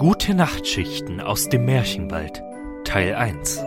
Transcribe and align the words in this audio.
Gute 0.00 0.32
Nachtschichten 0.32 1.20
aus 1.20 1.50
dem 1.50 1.66
Märchenwald 1.66 2.42
Teil 2.84 3.14
1 3.14 3.58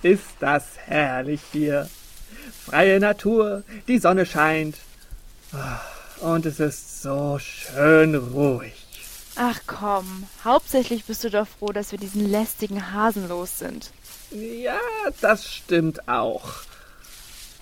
Ist 0.00 0.24
das 0.40 0.64
herrlich 0.86 1.42
hier. 1.52 1.90
Freie 2.64 2.98
Natur, 2.98 3.62
die 3.88 3.98
Sonne 3.98 4.24
scheint. 4.24 4.76
Und 6.20 6.46
es 6.46 6.58
ist 6.60 7.02
so 7.02 7.38
schön 7.38 8.14
ruhig. 8.14 8.86
Ach 9.36 9.60
komm, 9.66 10.26
hauptsächlich 10.44 11.04
bist 11.04 11.24
du 11.24 11.28
doch 11.28 11.46
froh, 11.46 11.72
dass 11.72 11.92
wir 11.92 11.98
diesen 11.98 12.26
lästigen 12.30 12.90
Hasen 12.90 13.28
los 13.28 13.58
sind. 13.58 13.92
Ja, 14.30 14.78
das 15.20 15.46
stimmt 15.46 16.08
auch. 16.08 16.62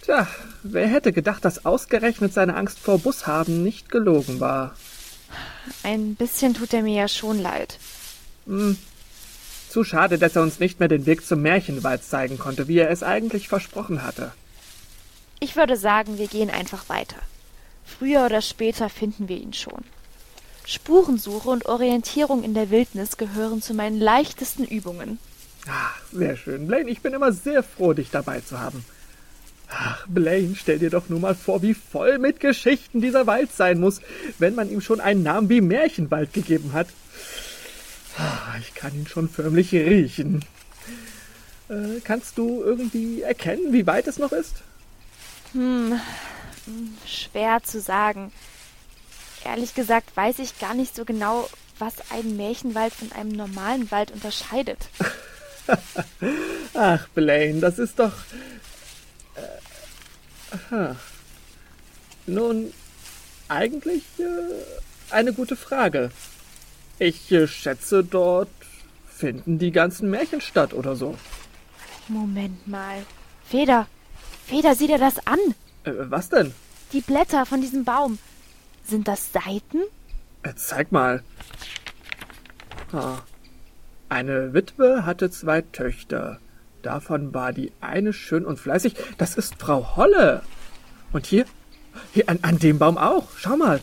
Tja, 0.03 0.27
wer 0.65 0.89
hätte 0.89 1.13
gedacht, 1.13 1.45
dass 1.45 1.65
ausgerechnet 1.65 2.35
seine 2.35 2.57
Angst 2.57 2.81
vor 2.81 2.99
Bushaben 2.99 3.63
nicht 3.63 3.89
gelogen 3.89 4.41
war? 4.41 4.75
Ein 5.85 6.17
bisschen 6.17 6.55
tut 6.55 6.75
er 6.75 6.83
mir 6.83 7.03
ja 7.03 7.09
schon 7.09 7.41
leid. 7.41 7.79
Hm. 8.47 8.77
Zu 9.69 9.85
schade, 9.85 10.19
dass 10.19 10.35
er 10.37 10.43
uns 10.43 10.59
nicht 10.59 10.81
mehr 10.81 10.89
den 10.89 11.07
Weg 11.07 11.25
zum 11.25 11.41
Märchenwald 11.41 12.05
zeigen 12.05 12.37
konnte, 12.37 12.67
wie 12.67 12.79
er 12.79 12.91
es 12.91 13.03
eigentlich 13.03 13.49
versprochen 13.49 14.03
hatte. 14.03 14.33
Ich 15.39 15.57
würde 15.57 15.77
sagen, 15.77 16.19
wir 16.19 16.27
gehen 16.27 16.51
einfach 16.51 16.89
weiter. 16.89 17.17
Früher 17.85 18.27
oder 18.27 18.43
später 18.43 18.89
finden 18.89 19.29
wir 19.29 19.37
ihn 19.37 19.53
schon. 19.53 19.85
Spurensuche 20.67 21.49
und 21.49 21.67
Orientierung 21.67 22.43
in 22.43 22.55
der 22.55 22.71
Wildnis 22.71 23.17
gehören 23.17 23.63
zu 23.63 23.73
meinen 23.73 24.01
leichtesten 24.01 24.65
Übungen. 24.65 25.19
Ach, 25.69 26.01
sehr 26.13 26.37
schön. 26.37 26.67
Blaine, 26.67 26.91
ich 26.91 27.03
bin 27.03 27.15
immer 27.15 27.33
sehr 27.33 27.63
froh, 27.63 27.93
dich 27.93 28.11
dabei 28.11 28.41
zu 28.41 28.59
haben. 28.61 28.85
Ach, 29.75 30.07
Blaine, 30.07 30.55
stell 30.55 30.79
dir 30.79 30.91
doch 30.91 31.09
nur 31.09 31.21
mal 31.21 31.35
vor, 31.35 31.63
wie 31.63 31.75
voll 31.75 32.19
mit 32.19 32.41
Geschichten 32.41 33.01
dieser 33.01 33.27
Wald 33.27 33.53
sein 33.53 33.81
muss, 33.81 34.01
wenn 34.39 34.55
man 34.55 34.71
ihm 34.71 34.81
schon 34.81 35.01
einen 35.01 35.23
Namen 35.23 35.49
wie 35.49 35.61
Märchenwald 35.61 36.33
gegeben 36.33 36.73
hat. 36.73 36.89
Ah, 38.19 38.57
ich 38.61 38.75
kann 38.75 38.95
ihn 38.95 39.07
schon 39.07 39.31
förmlich 39.31 39.73
riechen. 39.73 40.45
Äh, 41.71 42.01
kannst 42.05 42.37
du 42.37 42.63
irgendwie 42.63 43.23
erkennen, 43.23 43.73
wie 43.73 43.87
weit 43.87 44.07
es 44.07 44.19
noch 44.19 44.33
ist? 44.33 44.57
Hm, 45.53 45.99
schwer 47.07 47.63
zu 47.63 47.81
sagen. 47.81 48.31
Ehrlich 49.45 49.75
gesagt 49.75 50.15
weiß 50.17 50.39
ich 50.41 50.59
gar 50.59 50.75
nicht 50.75 50.95
so 50.95 51.05
genau, 51.05 51.49
was 51.79 51.95
einen 52.11 52.37
Märchenwald 52.37 52.93
von 52.93 53.11
einem 53.13 53.33
normalen 53.33 53.91
Wald 53.91 54.11
unterscheidet. 54.11 54.89
Ach, 56.75 57.09
Blaine, 57.09 57.61
das 57.61 57.79
ist 57.79 57.99
doch. 57.99 58.13
Aha. 60.53 60.97
Nun, 62.27 62.73
eigentlich 63.49 64.05
äh, 64.19 65.13
eine 65.13 65.33
gute 65.33 65.57
Frage. 65.57 66.11
Ich 66.99 67.33
äh, 67.33 67.47
schätze, 67.49 68.05
dort 68.05 68.49
finden 69.09 69.59
die 69.59 69.73
ganzen 69.73 70.11
Märchen 70.11 70.41
statt 70.41 70.75
oder 70.75 70.95
so. 70.97 71.17
Moment 72.09 72.67
mal. 72.67 73.05
Feder, 73.45 73.87
Feder, 74.47 74.75
sieh 74.75 74.87
dir 74.87 74.99
das 74.99 75.27
an. 75.27 75.39
Äh, 75.85 75.93
was 76.11 76.29
denn? 76.29 76.53
Die 76.93 77.01
Blätter 77.01 77.47
von 77.47 77.61
diesem 77.61 77.85
Baum. 77.85 78.19
Sind 78.85 79.09
das 79.09 79.33
Seiten? 79.33 79.79
Äh, 80.43 80.55
zeig 80.57 80.93
mal. 80.93 81.23
Ah. 82.93 83.19
Eine 84.09 84.53
Witwe 84.53 85.07
hatte 85.07 85.31
zwei 85.31 85.63
Töchter. 85.63 86.39
Davon 86.83 87.33
war 87.33 87.53
die 87.53 87.73
eine 87.81 88.13
schön 88.13 88.45
und 88.45 88.59
fleißig. 88.59 88.95
Das 89.19 89.37
ist 89.37 89.55
Frau 89.59 89.97
Holle. 89.97 90.43
Und 91.13 91.27
hier? 91.27 91.45
Hier 92.13 92.29
an, 92.29 92.39
an 92.43 92.59
dem 92.59 92.79
Baum 92.79 92.99
auch. 92.99 93.29
Schau 93.37 93.57
mal. 93.57 93.81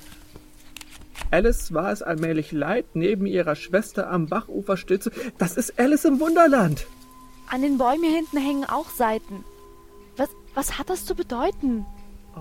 Alice 1.32 1.74
war 1.74 1.92
es 1.92 2.02
allmählich 2.02 2.52
leid, 2.52 2.86
neben 2.96 3.26
ihrer 3.26 3.56
Schwester 3.56 4.10
am 4.10 4.28
Bachufer 4.28 4.78
still 4.78 5.00
zu. 5.00 5.12
Das 5.38 5.58
ist 5.58 5.80
Alice 5.80 6.06
im 6.06 6.20
Wunderland. 6.20 6.88
An 7.50 7.62
den 7.62 7.78
Bäumen 7.78 8.04
hier 8.04 8.16
hinten 8.16 8.38
hängen 8.38 8.66
auch 8.66 8.90
Seiten. 8.90 9.44
Was, 10.18 10.30
was 10.56 10.78
hat 10.78 10.90
das 10.90 11.06
zu 11.06 11.16
bedeuten? 11.16 11.86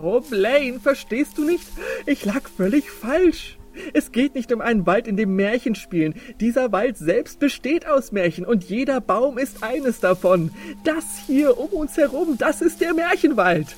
Oh, 0.01 0.21
Blaine, 0.21 0.81
verstehst 0.81 1.39
du 1.39 1.45
nicht? 1.45 1.67
Ich 2.07 2.25
lag 2.25 2.49
völlig 2.49 2.91
falsch. 2.91 3.58
Es 3.93 4.13
geht 4.13 4.35
nicht 4.35 4.53
um 4.53 4.61
einen 4.61 4.87
Wald, 4.87 5.07
in 5.07 5.17
dem 5.17 5.37
Märchen 5.37 5.75
spielen. 5.75 6.15
Dieser 6.41 6.73
Wald 6.73 6.97
selbst 6.97 7.39
besteht 7.39 7.87
aus 7.87 8.13
Märchen 8.13 8.45
und 8.45 8.65
jeder 8.65 9.01
Baum 9.01 9.39
ist 9.39 9.63
eines 9.63 10.01
davon. 10.01 10.51
Das 10.85 11.05
hier 11.27 11.59
um 11.59 11.69
uns 11.69 11.97
herum, 11.97 12.37
das 12.39 12.61
ist 12.61 12.81
der 12.81 12.95
Märchenwald. 12.95 13.77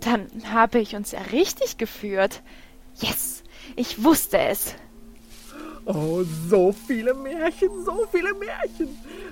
Dann 0.00 0.26
habe 0.52 0.78
ich 0.78 0.96
uns 0.96 1.12
ja 1.12 1.20
richtig 1.32 1.76
geführt. 1.76 2.42
Yes, 3.00 3.42
ich 3.76 4.02
wusste 4.02 4.38
es. 4.38 4.74
Oh, 5.84 6.22
so 6.48 6.72
viele 6.72 7.14
Märchen, 7.14 7.84
so 7.84 8.06
viele 8.12 8.34
Märchen. 8.34 8.88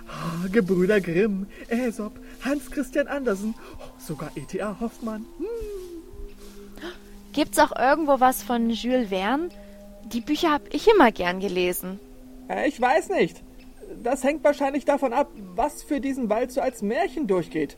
Oh, 0.06 0.48
Gebrüder 0.50 1.00
Grimm, 1.00 1.46
Aesop, 1.70 2.18
Hans 2.44 2.70
Christian 2.70 3.06
Andersen, 3.06 3.54
oh, 3.78 3.82
sogar 3.98 4.30
E.T.A. 4.34 4.80
Hoffmann. 4.80 5.26
Hm. 5.38 5.87
Gibt's 7.38 7.60
auch 7.60 7.70
irgendwo 7.78 8.18
was 8.18 8.42
von 8.42 8.68
Jules 8.68 9.10
Verne? 9.10 9.50
Die 10.06 10.20
Bücher 10.20 10.50
habe 10.50 10.64
ich 10.72 10.88
immer 10.88 11.12
gern 11.12 11.38
gelesen. 11.38 12.00
Äh, 12.48 12.66
ich 12.66 12.80
weiß 12.80 13.10
nicht. 13.10 13.44
Das 14.02 14.24
hängt 14.24 14.42
wahrscheinlich 14.42 14.84
davon 14.84 15.12
ab, 15.12 15.30
was 15.54 15.84
für 15.84 16.00
diesen 16.00 16.28
Wald 16.30 16.50
so 16.50 16.60
als 16.60 16.82
Märchen 16.82 17.28
durchgeht. 17.28 17.76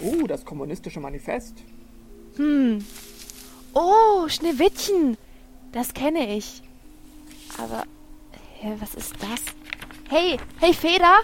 Oh, 0.00 0.24
das 0.28 0.44
kommunistische 0.44 1.00
Manifest. 1.00 1.56
Hm. 2.36 2.86
Oh, 3.74 4.28
Schneewittchen. 4.28 5.16
Das 5.72 5.92
kenne 5.92 6.36
ich. 6.36 6.62
Aber, 7.58 7.82
hä, 8.60 8.76
was 8.78 8.94
ist 8.94 9.14
das? 9.14 9.40
Hey, 10.08 10.36
hey 10.60 10.74
Feder! 10.74 11.18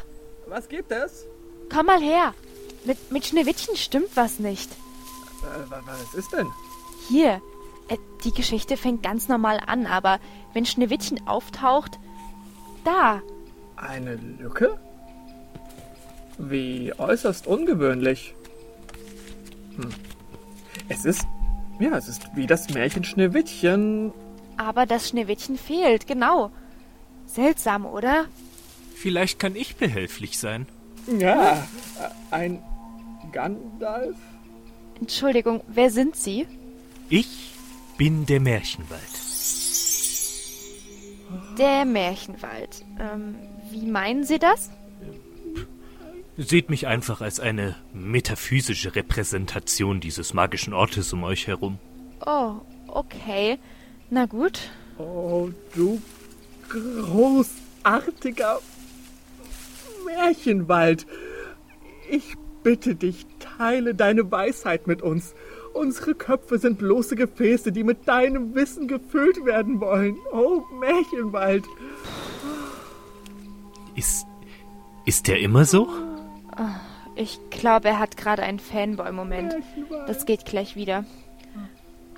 Was 0.49 0.69
gibt 0.69 0.91
es? 0.91 1.25
Komm 1.73 1.87
mal 1.87 2.01
her. 2.01 2.35
Mit, 2.85 3.13
mit 3.13 3.25
Schneewittchen 3.25 3.77
stimmt 3.77 4.17
was 4.17 4.41
nicht. 4.41 4.73
Äh, 4.73 5.71
was 5.87 6.13
ist 6.13 6.33
denn? 6.33 6.49
Hier, 7.09 7.41
äh, 7.89 7.97
die 8.25 8.33
Geschichte 8.33 8.77
fängt 8.77 9.03
ganz 9.03 9.29
normal 9.29 9.61
an, 9.67 9.87
aber 9.87 10.19
wenn 10.53 10.67
Schneewittchen 10.67 11.27
auftaucht, 11.27 11.99
da. 12.85 13.23
Eine 13.77 14.17
Lücke? 14.17 14.79
Wie 16.39 16.93
äußerst 16.97 17.47
ungewöhnlich. 17.47 18.35
Hm. 19.77 19.91
Es 20.89 21.05
ist, 21.05 21.27
ja, 21.79 21.97
es 21.97 22.09
ist 22.09 22.23
wie 22.35 22.47
das 22.47 22.71
Märchen 22.71 23.05
Schneewittchen. 23.05 24.13
Aber 24.57 24.87
das 24.87 25.09
Schneewittchen 25.09 25.59
fehlt, 25.59 26.07
genau. 26.07 26.51
Seltsam, 27.27 27.87
oder? 27.87 28.27
Vielleicht 28.95 29.39
kann 29.39 29.57
ich 29.57 29.77
behilflich 29.77 30.39
sein. 30.39 30.67
Ja, 31.19 31.67
ein 32.31 32.63
Gandalf? 33.33 34.17
Entschuldigung, 35.01 35.61
wer 35.69 35.91
sind 35.91 36.17
Sie? 36.17 36.47
Ich 37.09 37.53
bin 37.97 38.27
der 38.27 38.41
Märchenwald. 38.41 39.01
Der 41.59 41.85
Märchenwald. 41.85 42.85
Ähm, 42.99 43.37
wie 43.71 43.87
meinen 43.87 44.25
Sie 44.25 44.39
das? 44.39 44.71
Seht 46.37 46.69
mich 46.69 46.87
einfach 46.87 47.21
als 47.21 47.41
eine 47.41 47.77
metaphysische 47.95 48.95
Repräsentation 48.95 50.01
dieses 50.01 50.35
magischen 50.35 50.75
Ortes 50.75 51.13
um 51.13 51.23
euch 51.25 51.47
herum. 51.47 51.79
Oh, 52.27 52.57
okay. 52.89 53.59
Na 54.11 54.27
gut. 54.27 54.71
Oh, 54.99 55.49
du 55.75 56.03
großartiger 56.69 58.61
Märchenwald. 60.05 61.07
Ich 62.11 62.35
bitte 62.63 62.97
dich, 62.97 63.27
teile 63.39 63.95
deine 63.95 64.31
Weisheit 64.31 64.87
mit 64.87 65.03
uns. 65.03 65.35
Unsere 65.77 66.15
Köpfe 66.15 66.59
sind 66.59 66.79
bloße 66.79 67.17
Gefäße, 67.17 67.71
die 67.71 67.85
mit 67.85 68.09
deinem 68.09 68.55
Wissen 68.55 68.89
gefüllt 68.89 69.45
werden 69.45 69.79
wollen. 69.79 70.17
Oh, 70.33 70.63
Märchenwald. 70.81 71.65
Ist. 73.95 74.27
Ist 75.05 75.29
der 75.29 75.39
immer 75.39 75.67
so? 75.67 75.89
Ich 77.15 77.39
glaube, 77.51 77.89
er 77.89 77.99
hat 77.99 78.17
gerade 78.17 78.43
einen 78.43 78.59
Fanboy-Moment. 78.59 79.55
Das 80.07 80.25
geht 80.25 80.47
gleich 80.47 80.77
wieder. 80.77 81.05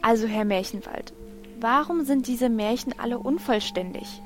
Also, 0.03 0.29
Herr 0.29 0.45
Märchenwald, 0.45 1.13
warum 1.61 2.05
sind 2.05 2.29
diese 2.29 2.49
Märchen 2.49 2.95
alle 2.99 3.19
unvollständig? 3.19 4.23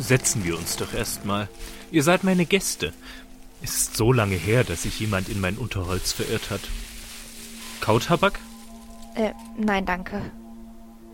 Setzen 0.00 0.44
wir 0.44 0.56
uns 0.56 0.76
doch 0.76 0.94
erstmal. 0.94 1.48
Ihr 1.90 2.02
seid 2.02 2.24
meine 2.24 2.46
Gäste. 2.46 2.94
Es 3.62 3.76
ist 3.76 3.96
so 3.98 4.12
lange 4.12 4.36
her, 4.36 4.64
dass 4.64 4.84
sich 4.84 4.98
jemand 4.98 5.28
in 5.28 5.40
mein 5.40 5.58
Unterholz 5.58 6.12
verirrt 6.12 6.50
hat. 6.50 6.62
Kautabak? 7.82 8.38
Äh, 9.16 9.32
nein, 9.58 9.84
danke. 9.84 10.22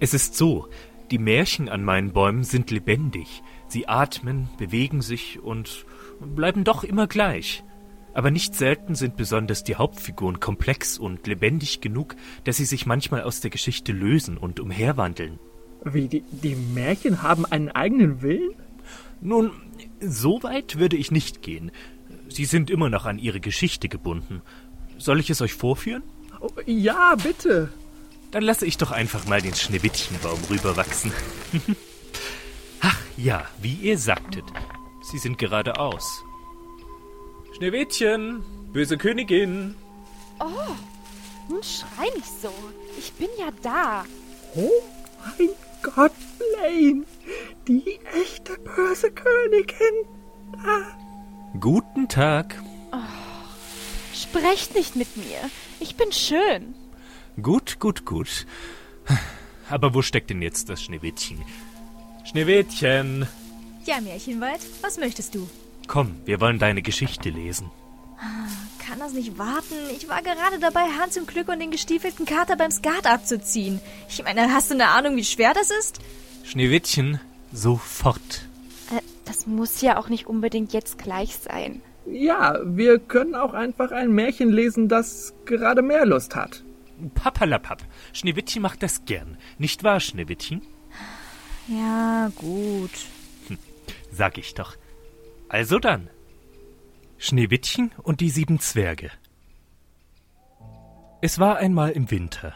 Es 0.01 0.13
ist 0.13 0.37
so, 0.37 0.69
die 1.11 1.19
Märchen 1.19 1.71
an 1.71 1.83
meinen 1.83 2.13
Bäumen 2.13 2.45
sind 2.45 2.71
lebendig. 2.71 3.43
Sie 3.69 3.89
atmen, 3.89 4.51
bewegen 4.59 5.01
sich 5.01 5.41
und 5.43 5.87
bleiben 6.21 6.65
doch 6.65 6.85
immer 6.85 7.07
gleich. 7.07 7.65
Aber 8.13 8.31
nicht 8.31 8.55
selten 8.55 8.95
sind 8.95 9.17
besonders 9.17 9.65
die 9.65 9.77
Hauptfiguren 9.77 10.41
komplex 10.41 10.99
und 10.99 11.27
lebendig 11.27 11.81
genug, 11.81 12.17
dass 12.45 12.59
sie 12.59 12.67
sich 12.67 12.85
manchmal 12.85 13.23
aus 13.23 13.41
der 13.41 13.51
Geschichte 13.51 13.93
lösen 13.93 14.37
und 14.37 14.61
umherwandeln. 14.61 15.39
Wie, 15.85 16.07
die, 16.07 16.23
die 16.31 16.55
Märchen 16.55 17.23
haben 17.23 17.47
einen 17.47 17.71
eigenen 17.71 18.21
Willen? 18.21 18.51
Nun, 19.23 19.53
so 20.01 20.43
weit 20.43 20.79
würde 20.79 20.97
ich 20.97 21.11
nicht 21.11 21.41
gehen. 21.41 21.71
Sie 22.29 22.45
sind 22.45 22.69
immer 22.69 22.91
noch 22.91 23.07
an 23.07 23.19
ihre 23.19 23.41
Geschichte 23.41 23.89
gebunden. 23.89 24.43
Soll 24.99 25.19
ich 25.19 25.31
es 25.31 25.41
euch 25.41 25.55
vorführen? 25.55 26.03
Oh, 26.41 26.51
ja, 26.67 27.15
bitte. 27.17 27.71
Dann 28.31 28.43
lasse 28.43 28.67
ich 28.67 28.77
doch 28.77 28.91
einfach 28.91 29.27
mal 29.27 29.41
den 29.41 29.55
Schneewittchenbaum 29.55 30.39
rüberwachsen. 30.51 31.13
Ach 32.81 32.99
ja, 33.17 33.45
wie 33.61 33.75
ihr 33.75 33.99
sagtet, 33.99 34.45
sie 35.11 35.19
sind 35.19 35.39
geradeaus. 35.39 36.23
Schneewittchen, 37.57 38.45
böse 38.73 38.99
Königin. 38.99 39.75
Oh, 40.39 40.75
nun 41.49 41.63
schrei 41.63 42.09
nicht 42.15 42.41
so. 42.41 42.53
Ich 42.99 43.13
bin 43.15 43.29
ja 43.39 43.49
da. 43.63 44.05
Oh 44.55 44.83
mein 45.39 45.49
Gott, 45.83 46.13
Blaine. 46.39 47.05
Die 47.67 47.99
echte 48.15 48.59
böse 48.59 49.11
Königin. 49.11 50.07
Da. 50.53 51.59
Guten 51.59 52.09
Tag. 52.09 52.63
Sprecht 54.15 54.75
nicht 54.75 54.97
mit 54.97 55.17
mir. 55.17 55.51
Ich 55.81 55.97
bin 55.97 56.13
schön. 56.13 56.75
Gut, 57.41 57.79
gut, 57.79 58.05
gut. 58.05 58.47
Aber 59.71 59.95
wo 59.95 60.03
steckt 60.03 60.31
denn 60.31 60.43
jetzt 60.43 60.69
das 60.69 60.83
Schneewittchen? 60.83 61.45
Schneewittchen, 62.25 63.27
Ja, 63.87 64.01
Märchenwald, 64.01 64.61
was 64.83 64.99
möchtest 64.99 65.35
du? 65.35 65.49
komm, 65.87 66.17
wir 66.27 66.41
wollen 66.43 66.59
deine 66.59 66.83
Geschichte 66.83 67.31
lesen. 67.31 67.71
Kann 68.87 68.99
das 68.99 69.13
nicht 69.15 69.39
warten? 69.39 69.75
Ich 69.97 70.07
war 70.09 70.21
gerade 70.23 70.59
dabei, 70.61 70.83
Hans 71.01 71.17
im 71.17 71.27
Glück 71.27 71.49
und 71.49 71.61
den 71.61 71.71
gestiefelten 71.71 72.27
Kater 72.27 72.57
beim 72.57 72.71
Skat 72.71 73.07
abzuziehen. 73.07 73.81
Ich 74.09 74.23
meine, 74.23 74.53
hast 74.53 74.71
du 74.71 74.75
eine 74.75 74.89
Ahnung, 74.89 75.17
wie 75.17 75.25
schwer 75.25 75.55
das 75.55 75.71
ist? 75.71 76.01
Schneewittchen, 76.45 77.21
sofort. 77.53 78.43
Äh, 78.95 79.01
das 79.25 79.47
muss 79.47 79.81
ja 79.81 79.99
auch 79.99 80.09
nicht 80.11 80.27
unbedingt 80.27 80.73
jetzt 80.75 80.99
gleich 80.99 81.37
sein. 81.37 81.81
Ja, 82.11 82.59
wir 82.65 82.99
können 82.99 83.35
auch 83.35 83.55
einfach 83.55 83.91
ein 83.91 84.13
Märchen 84.13 84.51
lesen, 84.51 84.89
das 84.89 85.35
gerade 85.45 85.83
mehr 85.83 86.07
Lust 86.07 86.37
hat. 86.37 86.65
Papperlapapp, 87.15 87.83
Schneewittchen 88.13 88.63
macht 88.63 88.83
das 88.83 89.05
gern. 89.05 89.37
Nicht 89.59 89.85
wahr, 89.85 90.01
Schneewittchen? 90.01 90.63
Ja, 91.69 92.31
gut. 92.37 92.91
Sag 94.11 94.39
ich 94.39 94.55
doch. 94.55 94.77
Also 95.49 95.79
dann. 95.79 96.09
Schneewittchen 97.19 97.93
und 98.03 98.21
die 98.21 98.31
sieben 98.31 98.59
Zwerge. 98.59 99.11
Es 101.21 101.39
war 101.39 101.57
einmal 101.57 101.91
im 101.91 102.11
Winter. 102.11 102.55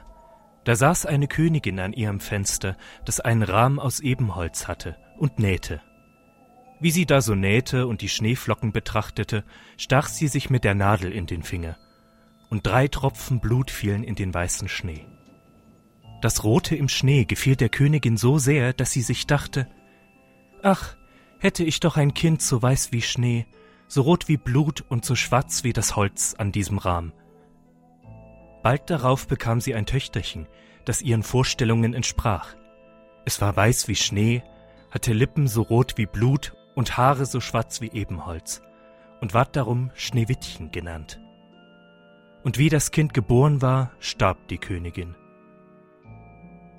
Da 0.65 0.77
saß 0.77 1.07
eine 1.07 1.27
Königin 1.27 1.81
an 1.81 1.93
ihrem 1.93 2.21
Fenster, 2.21 2.77
das 3.05 3.19
einen 3.19 3.43
Rahmen 3.43 3.81
aus 3.81 4.01
Ebenholz 4.01 4.69
hatte, 4.69 4.97
und 5.19 5.39
nähte. 5.41 5.81
Wie 6.83 6.91
sie 6.91 7.07
da 7.07 7.21
so 7.21 7.37
nähte 7.37 7.87
und 7.87 8.01
die 8.01 8.09
Schneeflocken 8.09 8.73
betrachtete, 8.73 9.45
stach 9.77 10.09
sie 10.09 10.27
sich 10.27 10.51
mit 10.51 10.65
der 10.65 10.75
Nadel 10.75 11.13
in 11.13 11.27
den 11.27 11.45
Finger, 11.45 11.79
und 12.51 12.67
drei 12.67 12.89
Tropfen 12.89 13.39
Blut 13.39 13.71
fielen 13.71 14.03
in 14.03 14.17
den 14.17 14.35
weißen 14.35 14.69
Schnee. 14.69 15.07
Das 16.23 16.43
Rote 16.43 16.75
im 16.75 16.89
Schnee 16.89 17.25
gefiel 17.25 17.55
der 17.55 17.69
Königin 17.69 18.17
so 18.17 18.39
sehr, 18.39 18.73
dass 18.73 18.91
sie 18.91 19.03
sich 19.03 19.29
dachte, 19.29 19.69
Ach, 20.61 20.97
hätte 21.39 21.63
ich 21.63 21.79
doch 21.79 21.97
ein 21.97 22.15
Kind 22.15 22.43
so 22.43 22.61
weiß 22.61 22.91
wie 22.91 23.03
Schnee, 23.03 23.47
so 23.87 24.03
rot 24.03 24.27
wie 24.27 24.37
Blut 24.37 24.85
und 24.89 25.05
so 25.05 25.15
schwarz 25.15 25.63
wie 25.63 25.73
das 25.73 25.95
Holz 25.95 26.35
an 26.37 26.51
diesem 26.51 26.79
Rahmen. 26.79 27.13
Bald 28.65 28.91
darauf 28.91 29.29
bekam 29.29 29.61
sie 29.61 29.77
ein 29.77 29.87
Töchterchen, 29.87 30.49
das 30.85 31.01
ihren 31.01 31.23
Vorstellungen 31.23 31.95
entsprach. 31.95 32.57
Es 33.25 33.41
war 33.41 33.55
weiß 33.55 33.87
wie 33.87 33.95
Schnee, 33.95 34.43
hatte 34.91 35.13
Lippen 35.13 35.47
so 35.47 35.63
rot 35.63 35.97
wie 35.97 36.07
Blut 36.07 36.55
und 36.75 36.97
Haare 36.97 37.27
so 37.27 37.41
schwarz 37.41 37.81
wie 37.81 37.91
Ebenholz 37.93 38.63
und 39.21 39.35
ward 39.35 39.57
darum 39.57 39.91
Schneewittchen 39.95 40.73
genannt. 40.73 41.21
Und 42.43 42.59
wie 42.59 42.69
das 42.69 42.91
Kind 42.91 43.15
geboren 43.15 43.63
war, 43.63 43.93
starb 44.01 44.49
die 44.49 44.59
Königin. 44.59 45.15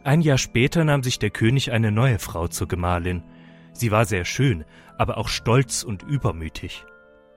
Ein 0.03 0.21
Jahr 0.21 0.37
später 0.37 0.83
nahm 0.83 1.03
sich 1.03 1.19
der 1.19 1.29
König 1.29 1.71
eine 1.71 1.91
neue 1.91 2.19
Frau 2.19 2.47
zur 2.49 2.67
Gemahlin. 2.67 3.23
Sie 3.71 3.89
war 3.89 4.03
sehr 4.05 4.25
schön, 4.25 4.65
aber 4.97 5.17
auch 5.17 5.29
stolz 5.29 5.83
und 5.83 6.03
übermütig. 6.03 6.85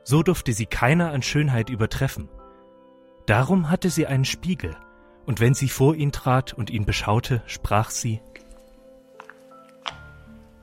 So 0.03 0.25
durfte 0.25 0.53
sie 0.53 0.67
keiner 0.67 1.13
an 1.13 1.23
Schönheit 1.23 1.71
übertreffen. 1.71 2.29
Darum 3.27 3.71
hatte 3.71 3.91
sie 3.91 4.07
einen 4.07 4.25
Spiegel, 4.25 4.77
und 5.27 5.41
wenn 5.41 5.55
sie 5.55 5.69
vor 5.69 5.95
ihn 5.95 6.13
trat 6.13 6.53
und 6.53 6.71
ihn 6.71 6.85
beschaute, 6.85 7.43
sprach 7.47 7.91
sie 7.91 8.21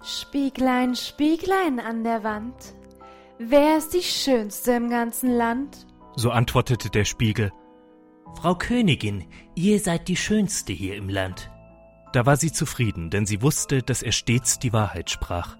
Spieglein, 0.05 0.95
Spieglein 0.95 1.79
an 1.79 2.03
der 2.03 2.25
Wand. 2.25 2.75
Wer 3.39 3.77
ist 3.77 3.93
die 3.93 4.03
Schönste 4.03 4.73
im 4.73 4.89
ganzen 4.89 5.31
Land? 5.31 5.87
So 6.17 6.29
antwortete 6.29 6.89
der 6.89 7.05
Spiegel. 7.05 7.53
Frau 8.35 8.53
Königin, 8.55 9.23
ihr 9.55 9.79
seid 9.79 10.09
die 10.09 10.17
Schönste 10.17 10.73
hier 10.73 10.97
im 10.97 11.07
Land. 11.07 11.49
Da 12.11 12.25
war 12.25 12.35
sie 12.35 12.51
zufrieden, 12.51 13.11
denn 13.11 13.25
sie 13.25 13.41
wusste, 13.41 13.81
dass 13.81 14.03
er 14.03 14.11
stets 14.11 14.59
die 14.59 14.73
Wahrheit 14.73 15.09
sprach. 15.09 15.57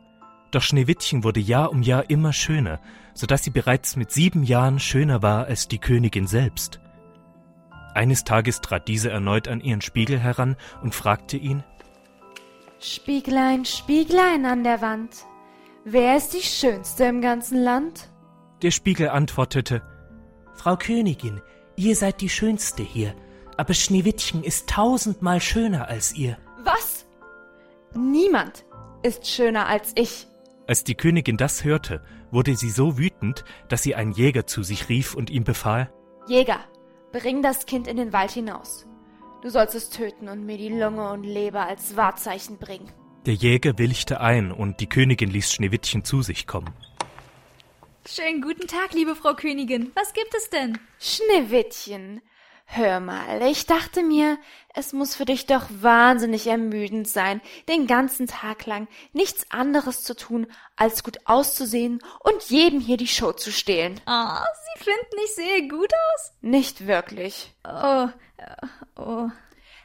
Doch 0.52 0.62
Schneewittchen 0.62 1.24
wurde 1.24 1.40
Jahr 1.40 1.72
um 1.72 1.82
Jahr 1.82 2.10
immer 2.10 2.34
schöner, 2.34 2.82
so 3.14 3.26
dass 3.26 3.46
sie 3.46 3.50
bereits 3.50 3.96
mit 3.96 4.12
sieben 4.12 4.44
Jahren 4.44 4.78
schöner 4.78 5.22
war 5.22 5.46
als 5.46 5.70
die 5.70 5.80
Königin 5.80 6.28
selbst. 6.28 6.82
Eines 7.96 8.26
Tages 8.26 8.60
trat 8.60 8.90
diese 8.90 9.10
erneut 9.10 9.48
an 9.48 9.62
ihren 9.62 9.82
Spiegel 9.82 10.20
heran 10.20 10.58
und 10.82 10.94
fragte 10.94 11.38
ihn, 11.38 11.64
Spieglein, 12.84 13.66
Spieglein 13.66 14.46
an 14.46 14.64
der 14.64 14.82
Wand. 14.82 15.26
Wer 15.86 16.18
ist 16.18 16.34
die 16.34 16.42
Schönste 16.42 17.06
im 17.06 17.22
ganzen 17.22 17.64
Land? 17.64 18.10
der 18.64 18.72
Spiegel 18.72 19.10
antwortete, 19.10 19.82
Frau 20.56 20.78
Königin, 20.78 21.42
ihr 21.76 21.96
seid 21.96 22.22
die 22.22 22.30
Schönste 22.30 22.82
hier, 22.82 23.14
aber 23.58 23.74
Schneewittchen 23.74 24.44
ist 24.44 24.70
tausendmal 24.70 25.42
schöner 25.42 25.88
als 25.90 26.16
ihr. 26.16 26.38
Was? 26.64 27.06
Niemand 27.94 28.66
ist 29.04 29.28
schöner 29.28 29.68
als 29.68 29.92
ich. 29.96 30.28
Als 30.66 30.86
die 30.86 30.96
Königin 30.96 31.36
das 31.36 31.66
hörte, 31.66 32.02
wurde 32.32 32.56
sie 32.56 32.70
so 32.70 32.98
wütend, 32.98 33.44
dass 33.68 33.84
sie 33.84 33.96
einen 33.96 34.14
Jäger 34.14 34.48
zu 34.48 34.64
sich 34.64 34.88
rief 34.88 35.14
und 35.14 35.30
ihm 35.30 35.44
befahl, 35.44 35.92
Jäger, 36.28 36.62
bring 37.12 37.42
das 37.44 37.66
Kind 37.66 37.88
in 37.88 37.98
den 37.98 38.14
Wald 38.14 38.32
hinaus. 38.32 38.88
Du 39.44 39.50
sollst 39.50 39.76
es 39.76 39.90
töten 39.90 40.30
und 40.30 40.46
mir 40.46 40.58
die 40.58 40.70
Lunge 40.70 41.12
und 41.12 41.26
Leber 41.26 41.68
als 41.68 41.98
Wahrzeichen 41.98 42.58
bringen. 42.60 42.90
Der 43.26 43.34
Jäger 43.34 43.78
willigte 43.78 44.22
ein 44.22 44.54
und 44.54 44.80
die 44.80 44.88
Königin 44.88 45.30
ließ 45.30 45.52
Schneewittchen 45.52 46.06
zu 46.06 46.22
sich 46.22 46.48
kommen. 46.48 46.74
Schönen 48.08 48.42
guten 48.42 48.68
Tag, 48.68 48.94
liebe 48.94 49.16
Frau 49.16 49.34
Königin. 49.34 49.92
Was 49.96 50.14
gibt 50.14 50.34
es 50.34 50.50
denn? 50.50 50.80
Schneewittchen, 50.98 52.22
hör 52.76 53.00
mal, 53.00 53.42
ich 53.44 53.66
dachte 53.66 54.04
mir, 54.04 54.38
es 54.74 54.94
muss 54.94 55.16
für 55.16 55.26
dich 55.26 55.46
doch 55.46 55.66
wahnsinnig 55.70 56.48
ermüdend 56.48 57.08
sein, 57.08 57.42
den 57.70 57.88
ganzen 57.88 58.28
Tag 58.28 58.66
lang 58.66 58.88
nichts 59.12 59.46
anderes 59.52 60.04
zu 60.04 60.16
tun, 60.16 60.48
als 60.76 61.04
gut 61.04 61.18
auszusehen 61.26 62.02
und 62.20 62.44
jedem 62.50 62.80
hier 62.80 62.98
die 62.98 63.08
Show 63.08 63.32
zu 63.32 63.52
stehlen. 63.52 64.02
Ah, 64.06 64.44
Sie 64.78 64.84
finden, 64.84 65.24
ich 65.24 65.36
sehe 65.36 65.68
gut 65.68 65.92
aus? 65.94 66.34
Nicht 66.42 66.88
wirklich. 66.88 67.54
Oh, 67.64 68.08
äh, 68.38 68.68
oh. 68.98 69.30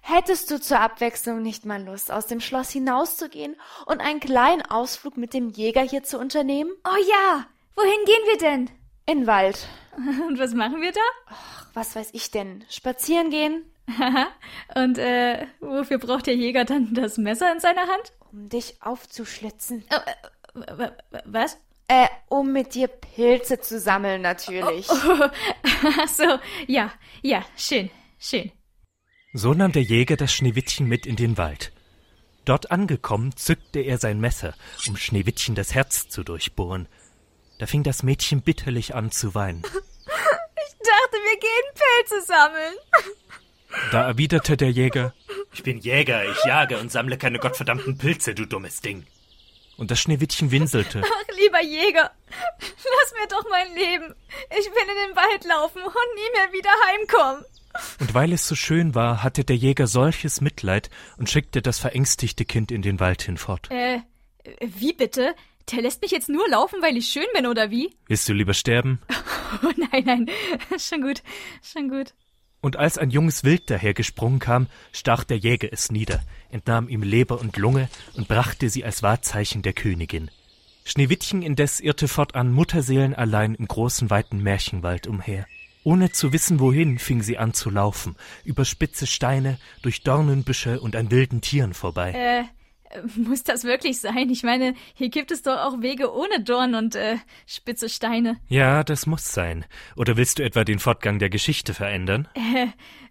Hättest 0.00 0.50
du 0.50 0.59
zur 0.59 0.80
Abwechslung 0.80 1.42
nicht 1.42 1.66
mal 1.66 1.85
Lust, 1.85 2.11
aus 2.11 2.26
dem 2.26 2.40
Schloss 2.40 2.71
hinauszugehen 2.71 3.57
und 3.85 4.00
einen 4.00 4.21
kleinen 4.21 4.62
Ausflug 4.62 5.18
mit 5.18 5.35
dem 5.35 5.50
Jäger 5.50 5.83
hier 5.83 6.02
zu 6.02 6.18
unternehmen? 6.18 6.71
Oh 6.85 7.04
ja, 7.09 7.45
wohin 7.76 8.04
gehen 8.07 8.25
wir 8.26 8.38
denn? 8.38 8.71
In 9.04 9.26
Wald. 9.26 9.68
Und 10.28 10.38
was 10.38 10.54
machen 10.54 10.80
wir 10.80 10.92
da? 10.92 11.00
Ach, 11.26 11.66
was 11.78 11.94
weiß 11.94 12.11
ich 12.12 12.30
denn? 12.32 12.64
Spazieren 12.68 13.30
gehen? 13.30 13.62
Und 14.75 14.99
äh, 14.99 15.47
wofür 15.61 15.99
braucht 15.99 16.26
der 16.26 16.35
Jäger 16.35 16.64
dann 16.64 16.92
das 16.92 17.16
Messer 17.18 17.52
in 17.52 17.61
seiner 17.61 17.82
Hand? 17.82 18.12
Um 18.32 18.49
dich 18.49 18.76
aufzuschlitzen. 18.82 19.85
Oh, 19.90 20.61
äh, 20.61 20.78
w- 20.78 21.20
was? 21.25 21.56
Äh, 21.87 22.08
um 22.28 22.52
mit 22.52 22.75
dir 22.75 22.88
Pilze 22.88 23.61
zu 23.61 23.78
sammeln, 23.78 24.20
natürlich. 24.20 24.88
Ach 24.90 26.08
so, 26.08 26.38
ja, 26.66 26.92
ja, 27.23 27.44
schön, 27.56 27.90
schön. 28.18 28.50
So 29.32 29.54
nahm 29.54 29.73
der 29.73 29.82
Jäger 29.82 30.16
das 30.16 30.32
Schneewittchen 30.35 30.87
mit 30.87 31.06
in 31.06 31.16
den 31.16 31.38
Wald. 31.38 31.73
Dort 32.44 32.70
angekommen, 32.70 33.37
zückte 33.37 33.80
er 33.80 33.99
sein 33.99 34.20
Messer, 34.20 34.54
um 34.88 34.97
Schneewittchen 34.97 35.54
das 35.54 35.75
Herz 35.75 36.08
zu 36.08 36.25
durchbohren. 36.25 36.88
Da 37.58 37.66
fing 37.66 37.82
das 37.85 38.02
Mädchen 38.02 38.42
bitterlich 38.42 38.94
an 38.94 39.11
zu 39.11 39.35
weinen. 39.35 39.62
Dachte, 40.78 41.16
wir 41.25 41.38
gehen 41.40 41.75
Pilze 41.75 42.26
sammeln. 42.26 42.75
Da 43.92 44.06
erwiderte 44.06 44.56
der 44.56 44.70
Jäger, 44.70 45.12
Ich 45.52 45.62
bin 45.62 45.78
Jäger, 45.78 46.25
ich 46.30 46.44
jage 46.44 46.78
und 46.78 46.90
sammle 46.90 47.18
keine 47.18 47.38
gottverdammten 47.38 47.99
Pilze, 47.99 48.35
du 48.35 48.47
dummes 48.47 48.80
Ding. 48.80 49.04
und 49.76 49.90
das 49.90 50.00
Schneewittchen 50.00 50.50
winselte. 50.50 51.02
Ach, 51.04 51.37
lieber 51.37 51.62
Jäger, 51.62 52.11
Lass 52.61 53.12
mir 53.20 53.28
doch 53.28 53.44
mein 53.50 53.75
Leben. 53.75 54.14
Ich 54.50 54.66
will 54.66 54.82
in 54.82 55.08
den 55.08 55.16
Wald 55.16 55.44
laufen 55.44 55.82
und 55.82 55.92
nie 56.14 56.30
mehr 56.35 56.52
wieder 56.52 56.70
heimkommen. 56.88 57.44
Und 58.00 58.14
weil 58.14 58.32
es 58.32 58.49
so 58.49 58.54
schön 58.54 58.94
war, 58.94 59.23
hatte 59.23 59.44
der 59.44 59.56
Jäger 59.56 59.87
solches 59.87 60.40
Mitleid 60.40 60.88
und 61.18 61.28
schickte 61.30 61.61
das 61.62 61.78
verängstigte 61.78 62.44
Kind 62.47 62.70
in 62.73 62.82
den 62.82 62.99
Wald 63.00 63.23
hinfort. 63.23 63.70
Äh, 63.70 64.00
wie 64.61 64.94
bitte? 64.94 65.35
Der 65.72 65.82
lässt 65.82 66.00
mich 66.02 66.10
jetzt 66.10 66.28
nur 66.28 66.48
laufen, 66.48 66.80
weil 66.82 66.96
ich 66.96 67.08
schön 67.08 67.26
bin, 67.34 67.46
oder 67.46 67.70
wie? 67.70 67.94
Willst 68.06 68.28
du 68.28 68.32
lieber 68.32 68.54
sterben? 68.54 69.00
Oh 69.62 69.72
nein, 69.92 70.04
nein. 70.04 70.30
Schon 70.78 71.00
gut, 71.00 71.22
schon 71.62 71.88
gut. 71.88 72.12
Und 72.60 72.76
als 72.76 72.98
ein 72.98 73.08
junges 73.08 73.44
Wild 73.44 73.70
dahergesprungen 73.70 74.40
kam, 74.40 74.66
stach 74.92 75.25
der 75.25 75.38
Jäger 75.38 75.72
es 75.72 75.90
nieder, 75.90 76.20
entnahm 76.50 76.90
ihm 76.90 77.02
Leber 77.02 77.40
und 77.40 77.56
Lunge 77.56 77.88
und 78.12 78.28
brachte 78.28 78.68
sie 78.68 78.84
als 78.84 79.02
Wahrzeichen 79.02 79.62
der 79.62 79.72
Königin. 79.72 80.30
Schneewittchen 80.84 81.40
indes 81.40 81.80
irrte 81.80 82.08
fortan 82.08 82.52
mutterseelenallein 82.52 83.54
im 83.54 83.66
großen 83.66 84.10
weiten 84.10 84.42
Märchenwald 84.42 85.06
umher. 85.06 85.46
Ohne 85.82 86.12
zu 86.12 86.32
wissen 86.34 86.60
wohin, 86.60 86.98
fing 86.98 87.22
sie 87.22 87.38
an 87.38 87.54
zu 87.54 87.70
laufen, 87.70 88.16
über 88.44 88.66
spitze 88.66 89.06
Steine, 89.06 89.58
durch 89.80 90.02
Dornenbüsche 90.02 90.80
und 90.80 90.94
an 90.94 91.10
wilden 91.10 91.40
Tieren 91.40 91.72
vorbei. 91.72 92.12
Äh, 92.12 92.44
muss 93.16 93.42
das 93.45 93.64
wirklich 93.64 94.00
sein? 94.00 94.30
Ich 94.30 94.42
meine, 94.42 94.75
hier 94.95 95.09
gibt 95.09 95.30
es 95.30 95.42
doch 95.42 95.59
auch 95.59 95.80
Wege 95.80 96.12
ohne 96.12 96.42
Dorn 96.42 96.75
und 96.75 96.95
äh, 96.95 97.16
spitze 97.47 97.88
Steine. 97.88 98.38
Ja, 98.49 98.85
das 98.85 99.07
muss 99.07 99.33
sein. 99.33 99.64
Oder 99.97 100.16
willst 100.16 100.38
du 100.38 100.45
etwa 100.45 100.64
den 100.64 100.78
Fortgang 100.78 101.18
der 101.18 101.30
Geschichte 101.30 101.75
verändern? 101.75 102.28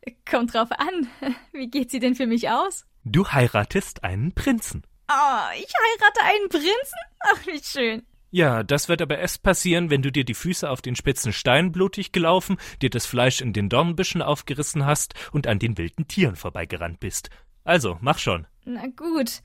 Äh, 0.01 0.13
kommt 0.29 0.53
drauf 0.53 0.69
an. 0.72 1.07
Wie 1.51 1.69
geht 1.69 1.91
sie 1.91 2.00
denn 2.00 2.15
für 2.15 2.27
mich 2.27 2.50
aus? 2.50 2.86
Du 3.03 3.27
heiratest 3.27 4.03
einen 4.03 4.34
Prinzen. 4.34 4.84
Oh, 5.10 5.53
ich 5.55 5.74
heirate 5.74 6.22
einen 6.24 6.50
Prinzen? 6.50 7.00
Ach, 7.19 7.48
wie 7.48 7.62
schön. 7.63 8.03
Ja, 8.29 8.63
das 8.63 8.89
wird 8.89 9.01
aber 9.01 9.17
erst 9.17 9.41
passieren, 9.41 9.89
wenn 9.89 10.01
du 10.01 10.12
dir 10.12 10.25
die 10.25 10.34
Füße 10.34 10.69
auf 10.69 10.81
den 10.81 10.98
spitzen 10.98 11.31
Stein 11.31 11.72
blutig 11.72 12.12
gelaufen, 12.12 12.57
dir 12.81 12.89
das 12.89 13.05
Fleisch 13.05 13.39
in 13.39 13.53
den 13.53 13.69
Dornbüschen 13.69 14.22
aufgerissen 14.22 14.86
hast 14.86 15.13
und 15.31 15.48
an 15.48 15.60
den 15.60 15.77
wilden 15.77 16.07
Tieren 16.10 16.36
vorbeigerannt 16.36 17.00
bist. 17.00 17.29
Also, 17.63 17.98
mach 18.01 18.19
schon. 18.19 18.46
Na 18.65 18.88
gut, 18.88 19.41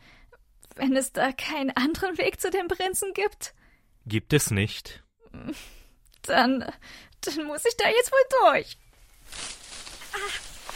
wenn 0.76 0.97
es 0.97 1.12
da 1.12 1.33
keinen 1.33 1.71
anderen 1.71 2.19
Weg 2.19 2.41
zu 2.41 2.50
dem 2.50 2.69
Prinzen 2.69 3.12
gibt. 3.14 3.55
Gibt 4.07 4.33
es 4.33 4.50
nicht. 4.50 5.02
Dann, 6.23 6.64
dann 7.21 7.47
muss 7.47 7.64
ich 7.64 7.76
da 7.76 7.88
jetzt 7.88 8.12
wohl 8.12 8.50
durch. 8.50 8.79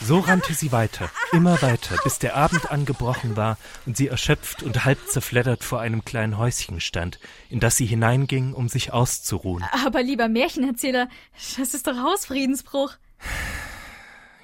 So 0.02 0.18
rannte 0.18 0.52
sie 0.52 0.72
weiter, 0.72 1.10
immer 1.32 1.60
weiter, 1.62 1.96
bis 2.04 2.18
der 2.18 2.36
Abend 2.36 2.70
angebrochen 2.70 3.34
war 3.34 3.56
und 3.86 3.96
sie 3.96 4.08
erschöpft 4.08 4.62
und 4.62 4.84
halb 4.84 4.98
zerfleddert 5.08 5.64
vor 5.64 5.80
einem 5.80 6.04
kleinen 6.04 6.36
Häuschen 6.36 6.80
stand, 6.80 7.18
in 7.48 7.60
das 7.60 7.76
sie 7.76 7.86
hineinging, 7.86 8.52
um 8.52 8.68
sich 8.68 8.92
auszuruhen. 8.92 9.64
Aber 9.86 10.02
lieber 10.02 10.28
Märchenerzähler, 10.28 11.08
das 11.56 11.72
ist 11.72 11.86
doch 11.86 11.96
Hausfriedensbruch. 11.96 12.92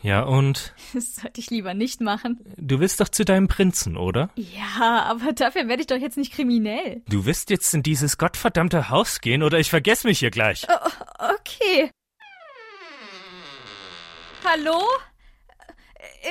Ja, 0.03 0.23
und? 0.25 0.75
Das 0.93 1.17
sollte 1.17 1.41
ich 1.41 1.49
lieber 1.51 1.75
nicht 1.75 2.01
machen. 2.01 2.41
Du 2.57 2.81
willst 2.81 3.01
doch 3.01 3.09
zu 3.09 3.25
deinem 3.25 3.49
Prinzen, 3.49 3.97
oder? 3.97 4.31
Ja, 4.37 5.05
aber 5.05 5.33
dafür 5.33 5.69
werde 5.69 5.83
ich 5.83 5.87
doch 5.87 5.97
jetzt 5.97 6.19
nicht 6.19 6.33
kriminell. 6.33 7.03
Du 7.09 7.25
wirst 7.25 7.51
jetzt 7.51 7.73
in 7.73 7.83
dieses 7.83 8.19
gottverdammte 8.19 8.91
Haus 8.91 9.21
gehen, 9.21 9.43
oder 9.43 9.59
ich 9.59 9.71
vergesse 9.71 10.07
mich 10.07 10.19
hier 10.19 10.31
gleich. 10.31 10.67
Oh, 10.69 11.33
okay. 11.35 11.91
Hallo? 14.45 14.81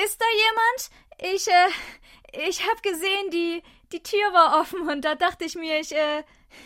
Ist 0.03 0.19
da 0.19 0.25
jemand? 0.37 1.35
Ich, 1.35 1.47
äh, 1.47 2.49
ich 2.49 2.67
hab 2.67 2.83
gesehen, 2.83 3.31
die, 3.31 3.63
die 3.93 4.03
Tür 4.03 4.33
war 4.33 4.61
offen 4.61 4.89
und 4.89 5.05
da 5.05 5.15
dachte 5.15 5.45
ich 5.45 5.55
mir, 5.55 5.79
ich, 5.79 5.93
äh, 5.93 6.23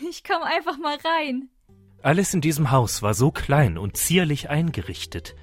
ich 0.08 0.24
komm 0.24 0.42
einfach 0.42 0.76
mal 0.76 0.96
rein. 0.96 1.48
Alles 2.02 2.34
in 2.34 2.40
diesem 2.40 2.70
Haus 2.70 3.02
war 3.02 3.14
so 3.14 3.30
klein 3.30 3.78
und 3.78 3.96
zierlich 3.96 4.50
eingerichtet. 4.50 5.34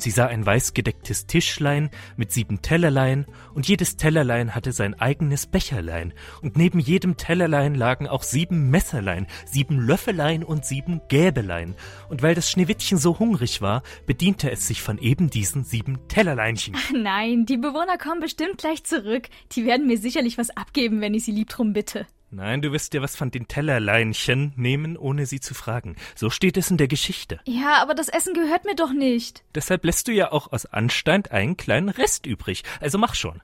Sie 0.00 0.10
sah 0.10 0.26
ein 0.26 0.46
weißgedecktes 0.46 1.26
Tischlein 1.26 1.90
mit 2.16 2.32
sieben 2.32 2.62
Tellerlein, 2.62 3.26
und 3.52 3.68
jedes 3.68 3.96
Tellerlein 3.96 4.54
hatte 4.54 4.72
sein 4.72 4.98
eigenes 4.98 5.46
Becherlein, 5.46 6.14
und 6.40 6.56
neben 6.56 6.80
jedem 6.80 7.18
Tellerlein 7.18 7.74
lagen 7.74 8.08
auch 8.08 8.22
sieben 8.22 8.70
Messerlein, 8.70 9.26
sieben 9.44 9.78
Löffelein 9.78 10.42
und 10.42 10.64
sieben 10.64 11.02
Gäbelein, 11.08 11.74
und 12.08 12.22
weil 12.22 12.34
das 12.34 12.50
Schneewittchen 12.50 12.96
so 12.96 13.18
hungrig 13.18 13.60
war, 13.60 13.82
bediente 14.06 14.50
es 14.50 14.66
sich 14.66 14.80
von 14.80 14.96
eben 14.96 15.28
diesen 15.28 15.64
sieben 15.64 16.08
Tellerleinchen. 16.08 16.74
Nein, 16.94 17.44
die 17.44 17.58
Bewohner 17.58 17.98
kommen 17.98 18.20
bestimmt 18.20 18.56
gleich 18.56 18.84
zurück. 18.84 19.28
Die 19.52 19.66
werden 19.66 19.86
mir 19.86 19.98
sicherlich 19.98 20.38
was 20.38 20.48
abgeben, 20.50 21.02
wenn 21.02 21.12
ich 21.12 21.24
sie 21.24 21.32
lieb 21.32 21.50
drum 21.50 21.74
bitte. 21.74 22.06
Nein, 22.32 22.62
du 22.62 22.70
wirst 22.70 22.92
dir 22.92 23.02
was 23.02 23.16
von 23.16 23.32
den 23.32 23.48
Tellerleinchen 23.48 24.52
nehmen, 24.54 24.96
ohne 24.96 25.26
sie 25.26 25.40
zu 25.40 25.52
fragen. 25.52 25.96
So 26.14 26.30
steht 26.30 26.56
es 26.56 26.70
in 26.70 26.76
der 26.76 26.86
Geschichte. 26.86 27.40
Ja, 27.44 27.82
aber 27.82 27.94
das 27.94 28.08
Essen 28.08 28.34
gehört 28.34 28.64
mir 28.64 28.76
doch 28.76 28.92
nicht. 28.92 29.42
Deshalb 29.56 29.84
lässt 29.84 30.06
du 30.06 30.12
ja 30.12 30.30
auch 30.30 30.52
aus 30.52 30.64
Anstand 30.64 31.32
einen 31.32 31.56
kleinen 31.56 31.88
Rest 31.88 32.26
übrig. 32.26 32.62
Also 32.80 32.98
mach 32.98 33.16
schon. 33.16 33.42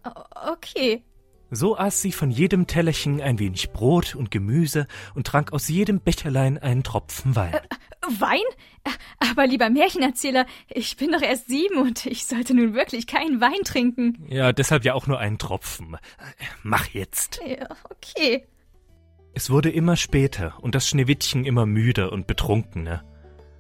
Okay. 0.53 1.03
So 1.51 1.77
aß 1.77 2.01
sie 2.01 2.13
von 2.13 2.31
jedem 2.31 2.69
Tellerchen 2.69 3.21
ein 3.21 3.41
wenig 3.41 3.71
Brot 3.71 4.15
und 4.15 4.31
Gemüse 4.31 4.87
und 5.15 5.27
trank 5.27 5.53
aus 5.53 5.69
jedem 5.69 6.01
Becherlein 6.01 6.59
einen 6.59 6.85
Tropfen 6.85 7.35
Wein. 7.35 7.55
Äh, 7.55 7.61
Wein? 8.21 8.39
Aber 9.19 9.49
lieber 9.49 9.69
Märchenerzähler, 9.69 10.47
ich 10.69 10.97
bin 10.97 11.11
doch 11.11 11.23
erst 11.23 11.49
sieben 11.49 11.79
und 11.79 12.07
ich 12.07 12.27
sollte 12.27 12.55
nun 12.55 12.75
wirklich 12.75 13.09
keinen 13.09 13.41
Wein 13.41 13.65
trinken. 13.65 14.25
Ja, 14.29 14.53
deshalb 14.53 14.85
ja 14.85 14.95
auch 14.95 15.09
nur 15.09 15.19
einen 15.19 15.39
Tropfen. 15.39 15.97
Mach 16.63 16.87
jetzt. 16.89 17.41
Ja, 17.45 17.69
okay. 17.91 18.47
Es 19.37 19.51
wurde 19.51 19.69
immer 19.69 19.97
später 19.97 20.55
und 20.63 20.75
das 20.75 20.89
Schneewittchen 20.89 21.45
immer 21.45 21.67
müder 21.67 22.11
und 22.11 22.27
betrunkener. 22.27 23.05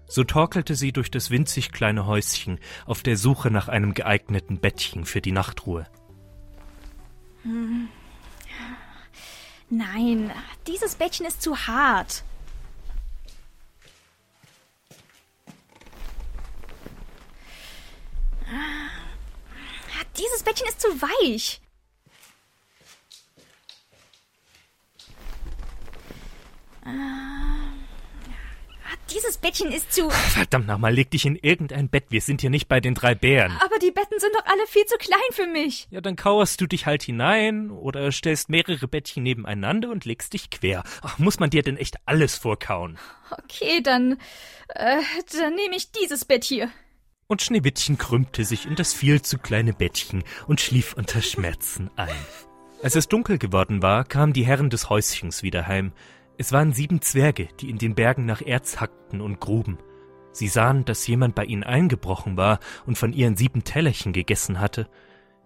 So 0.09 0.25
torkelte 0.25 0.75
sie 0.75 0.91
durch 0.91 1.11
das 1.11 1.31
winzig 1.31 1.71
kleine 1.71 2.07
Häuschen 2.07 2.61
auf 2.87 3.03
der 3.03 3.19
Suche 3.19 3.51
nach 3.51 3.69
einem 3.69 3.93
geeigneten 3.93 4.59
Bettchen 4.59 5.05
für 5.05 5.21
die 5.21 5.33
Nachtruhe. 5.33 5.87
Hm. 7.43 7.89
Nein, 9.69 10.33
dieses 10.67 10.95
Bettchen 10.95 11.27
ist 11.27 11.43
zu 11.43 11.55
hart. 11.55 12.25
Dieses 20.17 20.43
Bettchen 20.43 20.69
ist 20.69 20.81
zu 20.81 20.89
weich. 21.03 21.61
Dieses 29.13 29.39
Bettchen 29.39 29.71
ist 29.71 29.93
zu. 29.93 30.11
Verdammt 30.11 30.67
nochmal, 30.67 30.93
leg 30.93 31.11
dich 31.11 31.27
in 31.27 31.37
irgendein 31.37 31.89
Bett. 31.89 32.07
Wir 32.11 32.21
sind 32.21 32.41
hier 32.41 32.51
nicht 32.51 32.69
bei 32.69 32.81
den 32.81 32.95
drei 32.95 33.15
Bären. 33.15 33.53
Aber 33.65 33.79
die 33.79 33.91
Betten 33.91 34.19
sind 34.19 34.35
doch 34.35 34.45
alle 34.45 34.67
viel 34.67 34.85
zu 34.85 34.97
klein 34.99 35.19
für 35.33 35.47
mich. 35.47 35.87
Ja, 35.91 36.01
dann 36.01 36.17
kauerst 36.17 36.61
du 36.61 36.67
dich 36.67 36.87
halt 36.87 37.03
hinein 37.03 37.71
oder 37.71 38.11
stellst 38.11 38.49
mehrere 38.49 38.89
Bettchen 38.89 39.23
nebeneinander 39.23 39.91
und 39.91 40.05
legst 40.05 40.33
dich 40.33 40.51
quer. 40.51 40.83
Ach, 41.03 41.19
muss 41.19 41.39
man 41.39 41.51
dir 41.51 41.63
denn 41.63 41.77
echt 41.77 41.97
alles 42.05 42.37
vorkauen? 42.37 42.99
Okay, 43.31 43.81
dann. 43.83 44.19
Äh, 44.69 45.01
dann 45.39 45.55
nehme 45.55 45.77
ich 45.77 45.93
dieses 45.93 46.25
Bett 46.25 46.45
hier. 46.45 46.71
Und 47.29 47.43
Schneewittchen 47.43 47.99
krümmte 47.99 48.45
sich 48.45 48.67
in 48.67 48.75
das 48.75 48.93
viel 48.93 49.23
zu 49.23 49.39
kleine 49.39 49.73
Bettchen 49.73 50.25
und 50.47 50.61
schlief 50.61 50.95
unter 50.95 51.23
Schmerzen 51.23 51.91
ein. 51.97 52.15
Als 52.83 52.95
es 52.95 53.09
dunkel 53.09 53.39
geworden 53.39 53.83
war, 53.83 54.05
kamen 54.05 54.33
die 54.33 54.45
Herren 54.45 54.71
des 54.71 54.91
Häuschens 54.91 55.43
wieder 55.43 55.67
heim. 55.67 55.93
Es 56.39 56.53
waren 56.53 56.73
sieben 56.73 57.01
Zwerge, 57.01 57.49
die 57.61 57.71
in 57.71 57.79
den 57.79 57.95
Bergen 57.95 58.27
nach 58.27 58.43
Erz 58.43 58.79
hackten 58.79 59.21
und 59.21 59.41
gruben. 59.41 59.79
Sie 60.33 60.49
sahen, 60.49 60.85
dass 60.85 61.07
jemand 61.07 61.35
bei 61.35 61.45
ihnen 61.45 61.65
eingebrochen 61.65 62.37
war 62.37 62.61
und 62.85 62.99
von 62.99 63.15
ihren 63.15 63.37
sieben 63.37 63.65
Tellerchen 63.65 64.13
gegessen 64.13 64.61
hatte. 64.61 64.89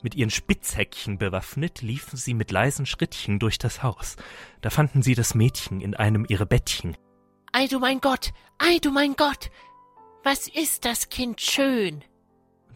Mit 0.03 0.17
ihren 0.17 0.31
Spitzhäckchen 0.31 1.19
bewaffnet 1.19 1.83
liefen 1.83 2.17
sie 2.17 2.35
mit 2.35 2.51
leisen 2.51 2.87
Schrittchen 2.87 3.39
durch 3.39 3.59
das 3.59 3.85
Haus. 3.85 4.17
Da 4.63 4.71
fanden 4.71 5.03
sie 5.03 5.15
das 5.15 5.35
Mädchen 5.35 5.81
in 5.81 5.95
einem 5.95 6.27
ihrer 6.29 6.47
Bettchen. 6.47 6.97
Ei 7.53 7.67
du 7.69 7.79
mein 7.79 8.01
Gott, 8.01 8.33
ei 8.59 8.79
du 8.81 8.91
mein 8.91 9.15
Gott, 9.15 9.51
was 10.25 10.49
ist 10.49 10.85
das 10.85 11.09
Kind 11.09 11.41
schön? 11.41 12.03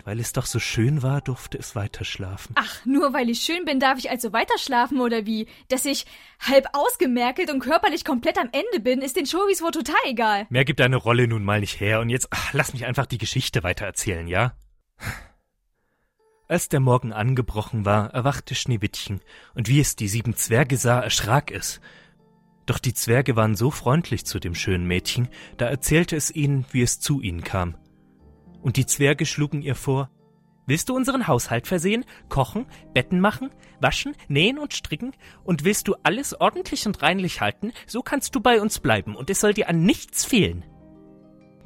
Weil 0.04 0.20
es 0.20 0.34
doch 0.34 0.44
so 0.44 0.58
schön 0.58 1.02
war, 1.02 1.23
durfte 1.23 1.56
es 1.56 1.75
weiter 1.75 2.04
schlafen. 2.04 2.52
Ach, 2.56 2.84
nur 2.84 3.14
weil 3.14 3.30
ich 3.30 3.40
schön 3.40 3.64
bin, 3.64 3.80
darf 3.80 3.99
ich 3.99 4.11
also 4.11 4.34
weiter 4.34 4.58
schlafen 4.58 5.00
oder 5.00 5.25
wie? 5.25 5.46
Dass 5.68 5.87
ich 5.87 6.04
halb 6.40 6.66
ausgemerkelt 6.75 7.50
und 7.50 7.61
körperlich 7.61 8.04
komplett 8.04 8.37
am 8.37 8.50
Ende 8.52 8.80
bin, 8.80 9.00
ist 9.00 9.16
den 9.16 9.25
Showbiz 9.25 9.62
wohl 9.62 9.70
total 9.70 9.96
egal. 10.04 10.46
Mehr 10.50 10.66
gibt 10.66 10.80
deine 10.80 10.96
Rolle 10.96 11.26
nun 11.26 11.42
mal 11.42 11.61
nicht 11.61 11.80
her 11.80 12.00
und 12.00 12.11
jetzt 12.11 12.28
ach, 12.30 12.52
lass 12.52 12.75
mich 12.75 12.84
einfach 12.84 13.06
die 13.06 13.16
Geschichte 13.16 13.62
weitererzählen, 13.62 14.28
ja? 14.28 14.52
Als 16.49 16.68
der 16.68 16.80
Morgen 16.80 17.14
angebrochen 17.14 17.87
war, 17.87 18.12
erwachte 18.12 18.54
Schneewittchen, 18.54 19.23
und 19.54 19.68
wie 19.68 19.80
es 19.80 19.96
die 19.96 20.08
sieben 20.08 20.37
Zwerge 20.37 20.76
sah, 20.76 21.00
erschrak 21.00 21.50
es. 21.50 21.80
Doch 22.66 22.78
die 22.78 22.92
Zwerge 22.92 23.37
waren 23.37 23.56
so 23.56 23.70
freundlich 23.70 24.26
zu 24.26 24.38
dem 24.38 24.54
schönen 24.54 24.87
Mädchen, 24.87 25.28
da 25.56 25.66
erzählte 25.66 26.14
es 26.14 26.30
ihnen, 26.30 26.66
wie 26.70 26.82
es 26.82 27.00
zu 27.00 27.23
ihnen 27.23 27.42
kam 27.42 27.78
und 28.64 28.76
die 28.76 28.87
Zwerge 28.87 29.25
schlugen 29.26 29.62
ihr 29.62 29.76
vor, 29.76 30.11
Willst 30.66 30.88
du 30.88 30.97
unseren 30.97 31.26
Haushalt 31.28 31.66
versehen, 31.66 32.06
kochen, 32.30 32.64
Betten 32.94 33.21
machen, 33.21 33.50
waschen, 33.80 34.16
nähen 34.28 34.59
und 34.59 34.73
stricken? 34.73 35.12
Und 35.44 35.62
willst 35.62 35.88
du 35.88 35.94
alles 36.04 36.40
ordentlich 36.40 36.87
und 36.87 37.02
reinlich 37.02 37.42
halten, 37.42 37.75
so 37.87 38.00
kannst 38.00 38.35
du 38.35 38.40
bei 38.40 38.62
uns 38.62 38.78
bleiben 38.80 39.14
und 39.14 39.28
es 39.28 39.40
soll 39.40 39.52
dir 39.52 39.68
an 39.68 39.83
nichts 39.83 40.25
fehlen. 40.25 40.64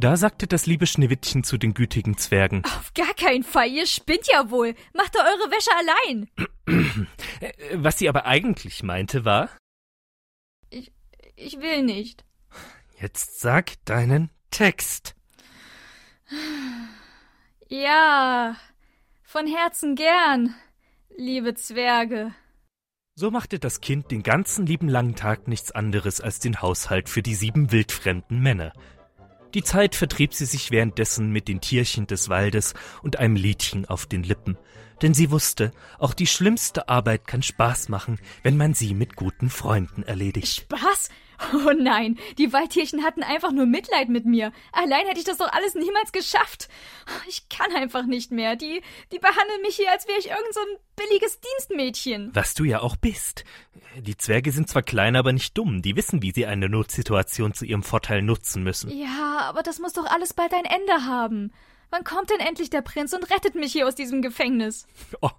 Da 0.00 0.16
sagte 0.16 0.48
das 0.48 0.66
liebe 0.66 0.88
Schneewittchen 0.88 1.44
zu 1.44 1.58
den 1.58 1.74
gütigen 1.74 2.16
Zwergen. 2.18 2.64
Auf 2.64 2.92
gar 2.94 3.14
keinen 3.14 3.44
Fall, 3.44 3.68
ihr 3.68 3.86
spinnt 3.86 4.26
ja 4.32 4.50
wohl. 4.50 4.74
Macht 4.94 5.14
doch 5.14 5.22
eure 5.22 5.48
Wäsche 5.52 5.70
allein. 5.78 7.06
Äh, 7.40 7.52
Was 7.76 7.98
sie 7.98 8.08
aber 8.08 8.26
eigentlich 8.26 8.82
meinte 8.82 9.24
war, 9.24 9.48
Ich 11.36 11.60
will 11.60 11.84
nicht. 11.84 12.24
jetzt 13.00 13.38
sag 13.38 13.74
deinen 13.84 14.30
Text. 14.50 15.14
Ja, 17.68 18.56
von 19.22 19.46
Herzen 19.46 19.94
gern, 19.94 20.54
liebe 21.16 21.54
Zwerge. 21.54 22.34
So 23.14 23.30
machte 23.30 23.58
das 23.58 23.80
Kind 23.80 24.10
den 24.10 24.22
ganzen 24.22 24.64
lieben 24.64 24.88
langen 24.88 25.16
Tag 25.16 25.48
nichts 25.48 25.72
anderes 25.72 26.20
als 26.20 26.38
den 26.38 26.62
Haushalt 26.62 27.08
für 27.08 27.20
die 27.20 27.34
sieben 27.34 27.72
wildfremden 27.72 28.40
Männer. 28.40 28.72
Die 29.54 29.62
Zeit 29.62 29.94
vertrieb 29.94 30.34
sie 30.34 30.44
sich 30.44 30.70
währenddessen 30.70 31.32
mit 31.32 31.48
den 31.48 31.60
Tierchen 31.60 32.06
des 32.06 32.28
Waldes 32.28 32.74
und 33.02 33.18
einem 33.18 33.34
Liedchen 33.34 33.86
auf 33.86 34.06
den 34.06 34.22
Lippen, 34.22 34.56
denn 35.02 35.14
sie 35.14 35.30
wusste, 35.30 35.72
auch 35.98 36.14
die 36.14 36.26
schlimmste 36.26 36.88
Arbeit 36.88 37.26
kann 37.26 37.42
Spaß 37.42 37.88
machen, 37.88 38.18
wenn 38.42 38.56
man 38.56 38.74
sie 38.74 38.94
mit 38.94 39.16
guten 39.16 39.50
Freunden 39.50 40.02
erledigt. 40.02 40.62
Spaß? 40.62 41.08
Oh 41.54 41.72
nein, 41.72 42.18
die 42.36 42.52
Waldtierchen 42.52 43.04
hatten 43.04 43.22
einfach 43.22 43.52
nur 43.52 43.66
Mitleid 43.66 44.08
mit 44.08 44.26
mir. 44.26 44.52
Allein 44.72 45.06
hätte 45.06 45.20
ich 45.20 45.24
das 45.24 45.38
doch 45.38 45.52
alles 45.52 45.74
niemals 45.74 46.12
geschafft. 46.12 46.68
Ich 47.28 47.48
kann 47.48 47.74
einfach 47.74 48.04
nicht 48.06 48.32
mehr. 48.32 48.56
Die, 48.56 48.82
die 49.12 49.18
behandeln 49.18 49.62
mich 49.62 49.76
hier, 49.76 49.90
als 49.92 50.08
wäre 50.08 50.18
ich 50.18 50.28
irgend 50.28 50.52
so 50.52 50.60
ein 50.60 50.78
billiges 50.96 51.38
Dienstmädchen. 51.40 52.30
Was 52.34 52.54
du 52.54 52.64
ja 52.64 52.80
auch 52.80 52.96
bist. 52.96 53.44
Die 53.98 54.16
Zwerge 54.16 54.52
sind 54.52 54.68
zwar 54.68 54.82
klein, 54.82 55.16
aber 55.16 55.32
nicht 55.32 55.56
dumm, 55.56 55.82
die 55.82 55.96
wissen, 55.96 56.22
wie 56.22 56.32
sie 56.32 56.46
eine 56.46 56.68
Notsituation 56.68 57.54
zu 57.54 57.64
ihrem 57.64 57.82
Vorteil 57.82 58.22
nutzen 58.22 58.62
müssen. 58.62 58.90
Ja, 58.90 59.40
aber 59.42 59.62
das 59.62 59.78
muss 59.78 59.92
doch 59.92 60.06
alles 60.06 60.34
bald 60.34 60.52
ein 60.52 60.64
Ende 60.64 61.06
haben. 61.06 61.52
Wann 61.90 62.04
kommt 62.04 62.30
denn 62.30 62.40
endlich 62.40 62.68
der 62.68 62.82
Prinz 62.82 63.12
und 63.14 63.30
rettet 63.30 63.54
mich 63.54 63.72
hier 63.72 63.88
aus 63.88 63.94
diesem 63.94 64.20
Gefängnis? 64.20 64.86
Oh, 65.22 65.30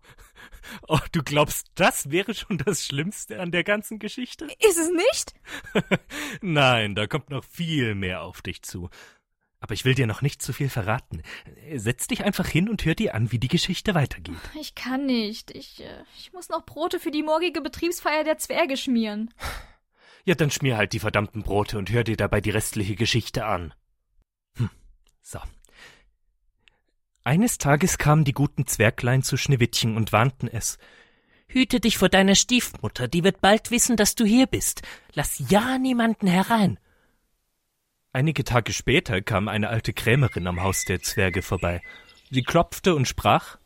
oh, 0.88 1.00
du 1.12 1.24
glaubst, 1.24 1.68
das 1.76 2.12
wäre 2.12 2.34
schon 2.34 2.58
das 2.58 2.86
Schlimmste 2.86 3.40
an 3.40 3.52
der 3.52 3.64
ganzen 3.64 4.00
Geschichte? 4.00 4.46
Ist 4.60 4.78
es 4.78 4.90
nicht? 4.90 5.34
Nein, 6.42 6.96
da 6.96 7.08
kommt 7.08 7.30
noch 7.30 7.44
viel 7.44 7.96
mehr 7.96 8.22
auf 8.22 8.42
dich 8.42 8.62
zu. 8.62 8.90
Aber 9.62 9.74
ich 9.74 9.84
will 9.84 9.94
dir 9.94 10.08
noch 10.08 10.22
nicht 10.22 10.42
zu 10.42 10.54
viel 10.54 10.70
verraten. 10.70 11.22
Setz 11.76 12.08
dich 12.08 12.24
einfach 12.24 12.48
hin 12.48 12.70
und 12.70 12.86
hör 12.86 12.96
dir 12.96 13.14
an, 13.14 13.32
wie 13.32 13.40
die 13.40 13.50
Geschichte 13.50 13.94
weitergeht. 13.94 14.38
Ich 14.60 14.74
kann 14.74 15.06
nicht. 15.06 15.52
Ich, 15.52 15.84
äh, 15.84 16.04
ich 16.18 16.32
muss 16.32 16.48
noch 16.50 16.66
Brote 16.66 17.00
für 17.00 17.12
die 17.12 17.24
morgige 17.24 17.60
Betriebsfeier 17.62 18.24
der 18.24 18.38
Zwerge 18.38 18.78
schmieren. 18.78 19.34
Ja, 20.26 20.36
dann 20.36 20.52
schmier 20.52 20.76
halt 20.78 20.92
die 20.92 21.00
verdammten 21.00 21.44
Brote 21.44 21.78
und 21.78 21.90
hör 21.90 22.04
dir 22.04 22.18
dabei 22.18 22.40
die 22.42 22.50
restliche 22.50 22.96
Geschichte 22.96 23.46
an. 23.46 23.74
Hm, 24.58 24.70
so. 25.22 25.40
Eines 27.24 27.58
Tages 27.58 27.98
kamen 27.98 28.24
die 28.24 28.34
guten 28.34 28.66
Zwerglein 28.66 29.24
zu 29.24 29.38
Schneewittchen 29.38 29.98
und 29.98 30.12
warnten 30.12 30.48
es. 30.48 30.78
Hüte 31.48 31.80
dich 31.80 31.98
vor 31.98 32.10
deiner 32.10 32.36
Stiefmutter, 32.36 33.08
die 33.08 33.24
wird 33.24 33.42
bald 33.42 33.72
wissen, 33.72 33.98
dass 33.98 34.16
du 34.16 34.24
hier 34.26 34.46
bist. 34.46 34.84
Lass 35.14 35.44
ja 35.50 35.78
niemanden 35.78 36.28
herein. 36.28 36.80
Einige 38.14 38.44
Tage 38.44 38.74
später 38.74 39.22
kam 39.22 39.48
eine 39.48 39.70
alte 39.70 39.94
Krämerin 39.94 40.48
am 40.48 40.64
Haus 40.64 40.86
der 40.86 41.02
Zwerge 41.02 41.42
vorbei. 41.42 41.82
Sie 42.32 42.44
klopfte 42.44 42.96
und 42.96 43.08
sprach 43.08 43.58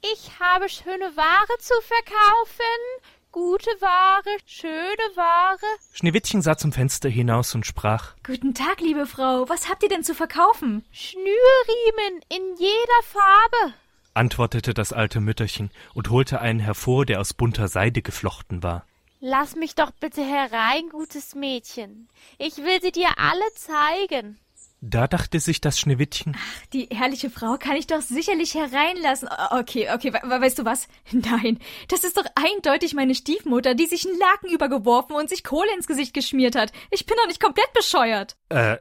Ich 0.00 0.38
habe 0.40 0.68
schöne 0.68 1.16
Ware 1.16 1.58
zu 1.58 1.74
verkaufen. 1.82 3.13
Gute 3.34 3.68
Ware, 3.80 4.38
schöne 4.46 5.16
Ware. 5.16 5.58
Schneewittchen 5.92 6.40
sah 6.40 6.56
zum 6.56 6.70
Fenster 6.70 7.08
hinaus 7.08 7.52
und 7.56 7.66
sprach 7.66 8.14
Guten 8.24 8.54
Tag, 8.54 8.80
liebe 8.80 9.06
Frau. 9.06 9.48
Was 9.48 9.68
habt 9.68 9.82
ihr 9.82 9.88
denn 9.88 10.04
zu 10.04 10.14
verkaufen? 10.14 10.84
Schnürriemen 10.92 12.22
in 12.28 12.54
jeder 12.56 13.02
Farbe. 13.02 13.74
antwortete 14.14 14.72
das 14.72 14.92
alte 14.92 15.20
Mütterchen 15.20 15.72
und 15.94 16.10
holte 16.10 16.40
einen 16.40 16.60
hervor, 16.60 17.06
der 17.06 17.18
aus 17.18 17.34
bunter 17.34 17.66
Seide 17.66 18.02
geflochten 18.02 18.62
war. 18.62 18.86
Lass 19.18 19.56
mich 19.56 19.74
doch 19.74 19.90
bitte 19.90 20.22
herein, 20.22 20.88
gutes 20.90 21.34
Mädchen. 21.34 22.08
Ich 22.38 22.58
will 22.58 22.80
sie 22.82 22.92
dir 22.92 23.08
alle 23.16 23.52
zeigen. 23.56 24.38
Da 24.86 25.06
dachte 25.06 25.40
sich 25.40 25.62
das 25.62 25.80
Schneewittchen, 25.80 26.36
Die 26.74 26.88
ehrliche 26.90 27.30
Frau 27.30 27.56
kann 27.56 27.76
ich 27.76 27.86
doch 27.86 28.02
sicherlich 28.02 28.54
hereinlassen. 28.54 29.28
Okay, 29.50 29.88
okay, 29.90 30.12
we 30.12 30.40
weißt 30.40 30.58
du 30.58 30.66
was? 30.66 30.88
Nein, 31.10 31.58
das 31.88 32.04
ist 32.04 32.18
doch 32.18 32.26
eindeutig 32.34 32.92
meine 32.92 33.14
Stiefmutter, 33.14 33.74
die 33.74 33.86
sich 33.86 34.06
einen 34.06 34.18
Laken 34.18 34.50
übergeworfen 34.50 35.16
und 35.16 35.30
sich 35.30 35.42
Kohle 35.42 35.72
ins 35.74 35.86
Gesicht 35.86 36.12
geschmiert 36.12 36.54
hat. 36.54 36.70
Ich 36.90 37.06
bin 37.06 37.16
doch 37.16 37.26
nicht 37.26 37.40
komplett 37.40 37.72
bescheuert. 37.72 38.36
äh, 38.50 38.76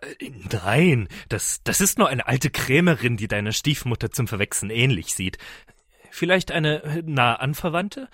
nein, 0.66 1.08
das, 1.30 1.62
das 1.64 1.80
ist 1.80 1.98
nur 1.98 2.10
eine 2.10 2.28
alte 2.28 2.50
Krämerin, 2.50 3.16
die 3.16 3.30
deiner 3.30 3.54
Stiefmutter 3.54 4.12
zum 4.12 4.28
Verwechseln 4.28 4.72
ähnlich 4.72 5.16
sieht. 5.16 5.38
Vielleicht 6.12 6.52
eine 6.52 6.84
äh, 6.84 7.02
nahe 7.06 7.40
Anverwandte? 7.40 8.10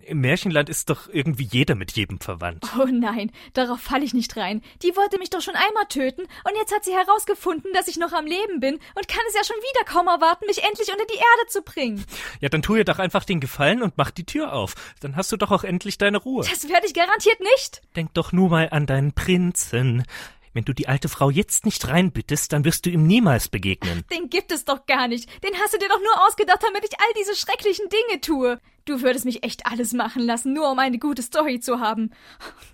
Im 0.00 0.20
Märchenland 0.20 0.68
ist 0.68 0.90
doch 0.90 1.08
irgendwie 1.12 1.48
jeder 1.50 1.74
mit 1.74 1.92
jedem 1.92 2.20
verwandt. 2.20 2.64
Oh 2.78 2.86
nein, 2.90 3.30
darauf 3.52 3.80
falle 3.80 4.04
ich 4.04 4.14
nicht 4.14 4.36
rein. 4.36 4.62
Die 4.82 4.96
wollte 4.96 5.18
mich 5.18 5.30
doch 5.30 5.40
schon 5.40 5.54
einmal 5.54 5.86
töten 5.88 6.22
und 6.22 6.56
jetzt 6.56 6.74
hat 6.74 6.84
sie 6.84 6.92
herausgefunden, 6.92 7.72
dass 7.74 7.88
ich 7.88 7.96
noch 7.96 8.12
am 8.12 8.26
Leben 8.26 8.60
bin 8.60 8.74
und 8.94 9.08
kann 9.08 9.22
es 9.28 9.34
ja 9.34 9.44
schon 9.44 9.56
wieder 9.56 9.84
kaum 9.84 10.08
erwarten, 10.08 10.46
mich 10.46 10.62
endlich 10.64 10.90
unter 10.90 11.04
die 11.06 11.16
Erde 11.16 11.48
zu 11.48 11.62
bringen. 11.62 12.04
Ja, 12.40 12.48
dann 12.48 12.62
tu 12.62 12.76
ihr 12.76 12.84
doch 12.84 12.98
einfach 12.98 13.24
den 13.24 13.40
Gefallen 13.40 13.82
und 13.82 13.96
mach 13.96 14.10
die 14.10 14.24
Tür 14.24 14.52
auf. 14.52 14.74
Dann 15.00 15.16
hast 15.16 15.30
du 15.32 15.36
doch 15.36 15.50
auch 15.50 15.64
endlich 15.64 15.98
deine 15.98 16.18
Ruhe. 16.18 16.44
Das 16.48 16.68
werde 16.68 16.86
ich 16.86 16.94
garantiert 16.94 17.40
nicht. 17.40 17.82
Denk 17.96 18.14
doch 18.14 18.32
nur 18.32 18.48
mal 18.48 18.68
an 18.70 18.86
deinen 18.86 19.12
Prinzen. 19.12 20.04
Wenn 20.54 20.64
du 20.64 20.72
die 20.72 20.88
alte 20.88 21.08
Frau 21.08 21.30
jetzt 21.30 21.64
nicht 21.64 21.88
reinbittest, 21.88 22.52
dann 22.52 22.64
wirst 22.64 22.84
du 22.84 22.90
ihm 22.90 23.06
niemals 23.06 23.48
begegnen. 23.48 24.04
Den 24.12 24.28
gibt 24.28 24.52
es 24.52 24.64
doch 24.64 24.86
gar 24.86 25.08
nicht. 25.08 25.28
Den 25.42 25.54
hast 25.58 25.72
du 25.72 25.78
dir 25.78 25.88
doch 25.88 26.00
nur 26.00 26.26
ausgedacht, 26.26 26.62
damit 26.62 26.84
ich 26.84 27.00
all 27.00 27.12
diese 27.18 27.34
schrecklichen 27.34 27.88
Dinge 27.88 28.20
tue. 28.20 28.60
Du 28.84 29.00
würdest 29.00 29.24
mich 29.24 29.44
echt 29.44 29.66
alles 29.66 29.92
machen 29.92 30.22
lassen, 30.22 30.52
nur 30.52 30.70
um 30.70 30.78
eine 30.78 30.98
gute 30.98 31.22
Story 31.22 31.60
zu 31.60 31.80
haben. 31.80 32.10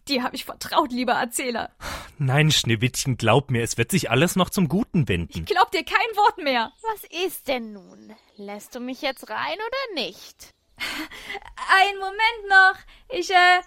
Die 0.09 0.23
habe 0.23 0.35
ich 0.35 0.45
vertraut, 0.45 0.91
lieber 0.91 1.13
Erzähler. 1.13 1.71
Nein, 2.17 2.51
Schneewittchen, 2.51 3.17
glaub 3.17 3.51
mir, 3.51 3.63
es 3.63 3.77
wird 3.77 3.91
sich 3.91 4.11
alles 4.11 4.35
noch 4.35 4.51
zum 4.51 4.69
Guten 4.69 5.07
wenden. 5.07 5.45
Glaub 5.45 5.71
dir 5.71 5.85
kein 5.85 6.17
Wort 6.17 6.39
mehr. 6.39 6.73
Was 6.83 7.05
ist 7.27 7.47
denn 7.47 7.75
nun? 7.75 8.15
Lässt 8.37 8.75
du 8.75 8.81
mich 8.81 9.03
jetzt 9.03 9.29
rein 9.29 9.57
oder 9.57 10.03
nicht? 10.03 10.55
Einen 10.79 11.99
Moment 11.99 12.49
noch. 12.49 12.75
Ich, 13.17 13.31
äh, 13.31 13.61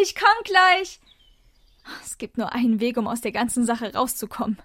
ich 0.00 0.14
komm 0.14 0.44
gleich. 0.44 1.00
Es 2.02 2.18
gibt 2.18 2.38
nur 2.38 2.52
einen 2.52 2.80
Weg, 2.80 2.96
um 2.96 3.06
aus 3.06 3.20
der 3.20 3.32
ganzen 3.32 3.64
Sache 3.64 3.94
rauszukommen. 3.94 4.58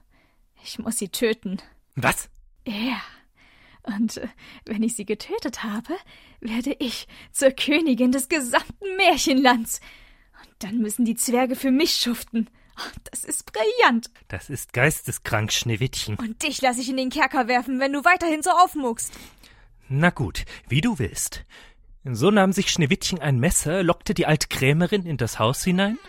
Ich 0.63 0.79
muss 0.79 0.97
sie 0.97 1.09
töten. 1.09 1.57
Was? 1.95 2.29
Ja. 2.65 3.01
Und 3.83 4.17
äh, 4.17 4.27
wenn 4.65 4.83
ich 4.83 4.95
sie 4.95 5.05
getötet 5.05 5.63
habe, 5.63 5.93
werde 6.39 6.75
ich 6.79 7.07
zur 7.31 7.51
Königin 7.51 8.11
des 8.11 8.29
gesamten 8.29 8.95
Märchenlands. 8.97 9.81
Und 10.41 10.55
dann 10.59 10.77
müssen 10.79 11.05
die 11.05 11.15
Zwerge 11.15 11.55
für 11.55 11.71
mich 11.71 11.95
schuften. 11.95 12.49
Das 13.11 13.23
ist 13.23 13.51
brillant. 13.51 14.09
Das 14.29 14.49
ist 14.49 14.73
geisteskrank, 14.73 15.51
Schneewittchen. 15.51 16.15
Und 16.15 16.41
dich 16.43 16.61
lasse 16.61 16.81
ich 16.81 16.89
in 16.89 16.97
den 16.97 17.09
Kerker 17.09 17.47
werfen, 17.47 17.79
wenn 17.79 17.93
du 17.93 18.03
weiterhin 18.03 18.41
so 18.41 18.49
aufmuckst. 18.49 19.13
Na 19.89 20.09
gut, 20.09 20.45
wie 20.67 20.81
du 20.81 20.97
willst. 20.97 21.45
So 22.03 22.31
nahm 22.31 22.51
sich 22.51 22.69
Schneewittchen 22.69 23.19
ein 23.19 23.39
Messer, 23.39 23.83
lockte 23.83 24.13
die 24.13 24.25
alte 24.25 24.47
Krämerin 24.47 25.05
in 25.05 25.17
das 25.17 25.39
Haus 25.39 25.63
hinein. 25.63 25.99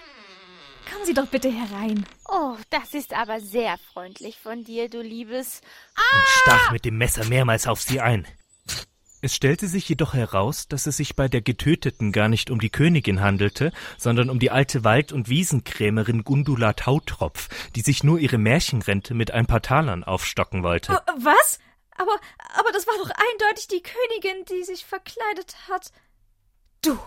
Kommen 0.91 1.05
Sie 1.07 1.15
doch 1.15 1.27
bitte 1.27 1.51
herein. 1.51 2.07
Oh, 2.29 2.57
das 2.71 2.95
ist 2.95 3.13
aber 3.15 3.41
sehr 3.41 3.77
freundlich 3.93 4.39
von 4.39 4.65
dir, 4.65 4.89
du 4.89 5.01
liebes. 5.01 5.61
und 5.97 6.27
stach 6.43 6.71
mit 6.73 6.85
dem 6.85 6.99
Messer 6.99 7.25
mehrmals 7.25 7.67
auf 7.67 7.81
sie 7.81 8.01
ein. 8.01 8.27
Es 9.23 9.35
stellte 9.35 9.69
sich 9.69 9.89
jedoch 9.89 10.13
heraus, 10.13 10.69
dass 10.69 10.87
es 10.87 10.99
sich 10.99 11.17
bei 11.17 11.29
der 11.29 11.41
Getöteten 11.41 12.13
gar 12.13 12.29
nicht 12.29 12.51
um 12.51 12.61
die 12.61 12.69
Königin 12.69 13.23
handelte, 13.23 13.73
sondern 13.97 14.29
um 14.29 14.39
die 14.39 14.51
alte 14.51 14.85
Wald- 14.85 15.13
und 15.13 15.31
Wiesenkrämerin 15.31 16.25
Gundula 16.25 16.75
Tautropf, 16.75 17.49
die 17.75 17.81
sich 17.81 18.05
nur 18.05 18.19
ihre 18.19 18.37
Märchenrente 18.37 19.15
mit 19.15 19.31
ein 19.31 19.47
paar 19.47 19.63
Talern 19.63 20.05
aufstocken 20.05 20.63
wollte. 20.63 20.93
Äh, 20.93 21.13
Was? 21.21 21.59
Aber, 21.97 22.17
aber 22.59 22.71
das 22.73 22.87
war 22.87 22.95
doch 22.99 23.11
eindeutig 23.11 23.69
die 23.69 23.83
Königin, 23.83 24.45
die 24.51 24.65
sich 24.65 24.85
verkleidet 24.85 25.57
hat. 25.71 25.91
Du. 26.85 26.99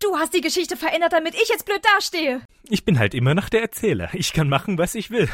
Du 0.00 0.16
hast 0.16 0.34
die 0.34 0.40
Geschichte 0.40 0.76
verändert, 0.76 1.12
damit 1.12 1.34
ich 1.34 1.48
jetzt 1.48 1.64
blöd 1.66 1.80
dastehe. 1.96 2.42
Ich 2.68 2.84
bin 2.84 2.98
halt 2.98 3.14
immer 3.14 3.34
noch 3.34 3.48
der 3.48 3.62
Erzähler. 3.62 4.10
Ich 4.12 4.32
kann 4.32 4.48
machen, 4.48 4.78
was 4.78 4.94
ich 4.94 5.10
will. 5.10 5.28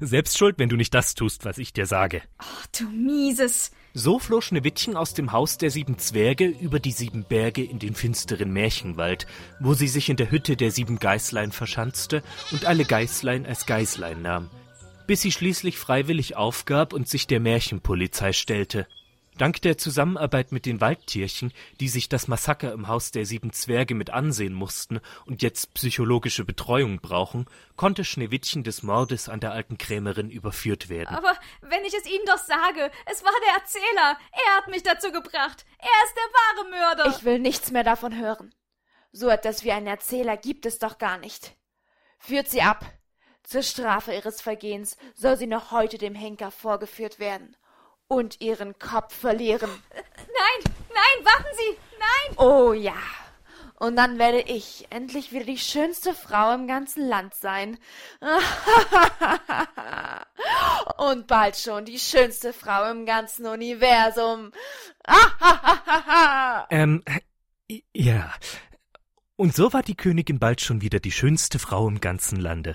Selbst 0.00 0.38
schuld, 0.38 0.58
wenn 0.58 0.68
du 0.68 0.76
nicht 0.76 0.94
das 0.94 1.14
tust, 1.14 1.44
was 1.44 1.58
ich 1.58 1.72
dir 1.72 1.86
sage. 1.86 2.22
Ach, 2.38 2.66
du 2.78 2.84
mieses. 2.88 3.70
So 3.94 4.18
floh 4.18 4.40
Schneewittchen 4.40 4.96
aus 4.96 5.14
dem 5.14 5.32
Haus 5.32 5.58
der 5.58 5.70
sieben 5.70 5.98
Zwerge 5.98 6.46
über 6.46 6.78
die 6.78 6.92
sieben 6.92 7.24
Berge 7.24 7.64
in 7.64 7.78
den 7.78 7.94
finsteren 7.94 8.52
Märchenwald, 8.52 9.26
wo 9.60 9.74
sie 9.74 9.88
sich 9.88 10.08
in 10.08 10.16
der 10.16 10.30
Hütte 10.30 10.56
der 10.56 10.70
sieben 10.70 10.98
Geißlein 10.98 11.52
verschanzte 11.52 12.22
und 12.52 12.64
alle 12.64 12.84
Geißlein 12.84 13.46
als 13.46 13.66
Geißlein 13.66 14.22
nahm, 14.22 14.50
bis 15.06 15.22
sie 15.22 15.32
schließlich 15.32 15.78
freiwillig 15.78 16.36
aufgab 16.36 16.92
und 16.92 17.08
sich 17.08 17.26
der 17.26 17.40
Märchenpolizei 17.40 18.32
stellte. 18.32 18.86
Dank 19.38 19.62
der 19.62 19.78
Zusammenarbeit 19.78 20.50
mit 20.50 20.66
den 20.66 20.80
Waldtierchen, 20.80 21.52
die 21.78 21.88
sich 21.88 22.08
das 22.08 22.26
Massaker 22.26 22.72
im 22.72 22.88
Haus 22.88 23.12
der 23.12 23.24
sieben 23.24 23.52
Zwerge 23.52 23.94
mit 23.94 24.10
ansehen 24.10 24.52
mussten 24.52 25.00
und 25.26 25.42
jetzt 25.42 25.74
psychologische 25.74 26.44
Betreuung 26.44 27.00
brauchen, 27.00 27.46
konnte 27.76 28.04
Schneewittchen 28.04 28.64
des 28.64 28.82
Mordes 28.82 29.28
an 29.28 29.38
der 29.38 29.52
alten 29.52 29.78
Krämerin 29.78 30.28
überführt 30.28 30.88
werden. 30.88 31.14
Aber 31.14 31.34
wenn 31.60 31.84
ich 31.84 31.94
es 31.94 32.04
Ihnen 32.06 32.26
doch 32.26 32.38
sage, 32.38 32.90
es 33.06 33.22
war 33.22 33.32
der 33.46 33.54
Erzähler. 33.54 34.18
Er 34.32 34.56
hat 34.56 34.68
mich 34.68 34.82
dazu 34.82 35.12
gebracht. 35.12 35.64
Er 35.78 36.04
ist 36.04 36.16
der 36.16 36.32
wahre 36.34 36.70
Mörder. 36.70 37.16
Ich 37.16 37.24
will 37.24 37.38
nichts 37.38 37.70
mehr 37.70 37.84
davon 37.84 38.18
hören. 38.18 38.52
So 39.12 39.28
etwas 39.28 39.62
wie 39.62 39.70
einen 39.70 39.86
Erzähler 39.86 40.36
gibt 40.36 40.66
es 40.66 40.80
doch 40.80 40.98
gar 40.98 41.16
nicht. 41.16 41.56
Führt 42.18 42.48
sie 42.48 42.62
ab. 42.62 42.84
Zur 43.44 43.62
Strafe 43.62 44.12
ihres 44.12 44.42
Vergehens 44.42 44.96
soll 45.14 45.36
sie 45.36 45.46
noch 45.46 45.70
heute 45.70 45.96
dem 45.96 46.16
Henker 46.16 46.50
vorgeführt 46.50 47.20
werden 47.20 47.56
und 48.08 48.40
ihren 48.40 48.76
Kopf 48.78 49.14
verlieren. 49.14 49.70
Nein, 49.94 50.74
nein, 50.92 51.24
warten 51.24 51.56
Sie, 51.56 51.76
nein! 51.98 52.36
Oh 52.38 52.72
ja. 52.72 52.96
Und 53.80 53.94
dann 53.94 54.18
werde 54.18 54.40
ich 54.40 54.88
endlich 54.90 55.30
wieder 55.30 55.44
die 55.44 55.58
schönste 55.58 56.12
Frau 56.12 56.52
im 56.52 56.66
ganzen 56.66 57.06
Land 57.06 57.32
sein. 57.34 57.78
Und 60.98 61.28
bald 61.28 61.56
schon 61.56 61.84
die 61.84 62.00
schönste 62.00 62.52
Frau 62.52 62.90
im 62.90 63.06
ganzen 63.06 63.46
Universum. 63.46 64.50
ähm, 66.70 67.04
ja. 67.94 68.34
Und 69.36 69.54
so 69.54 69.72
war 69.72 69.84
die 69.84 69.94
Königin 69.94 70.40
bald 70.40 70.60
schon 70.60 70.80
wieder 70.80 70.98
die 70.98 71.12
schönste 71.12 71.60
Frau 71.60 71.86
im 71.86 72.00
ganzen 72.00 72.40
Lande. 72.40 72.74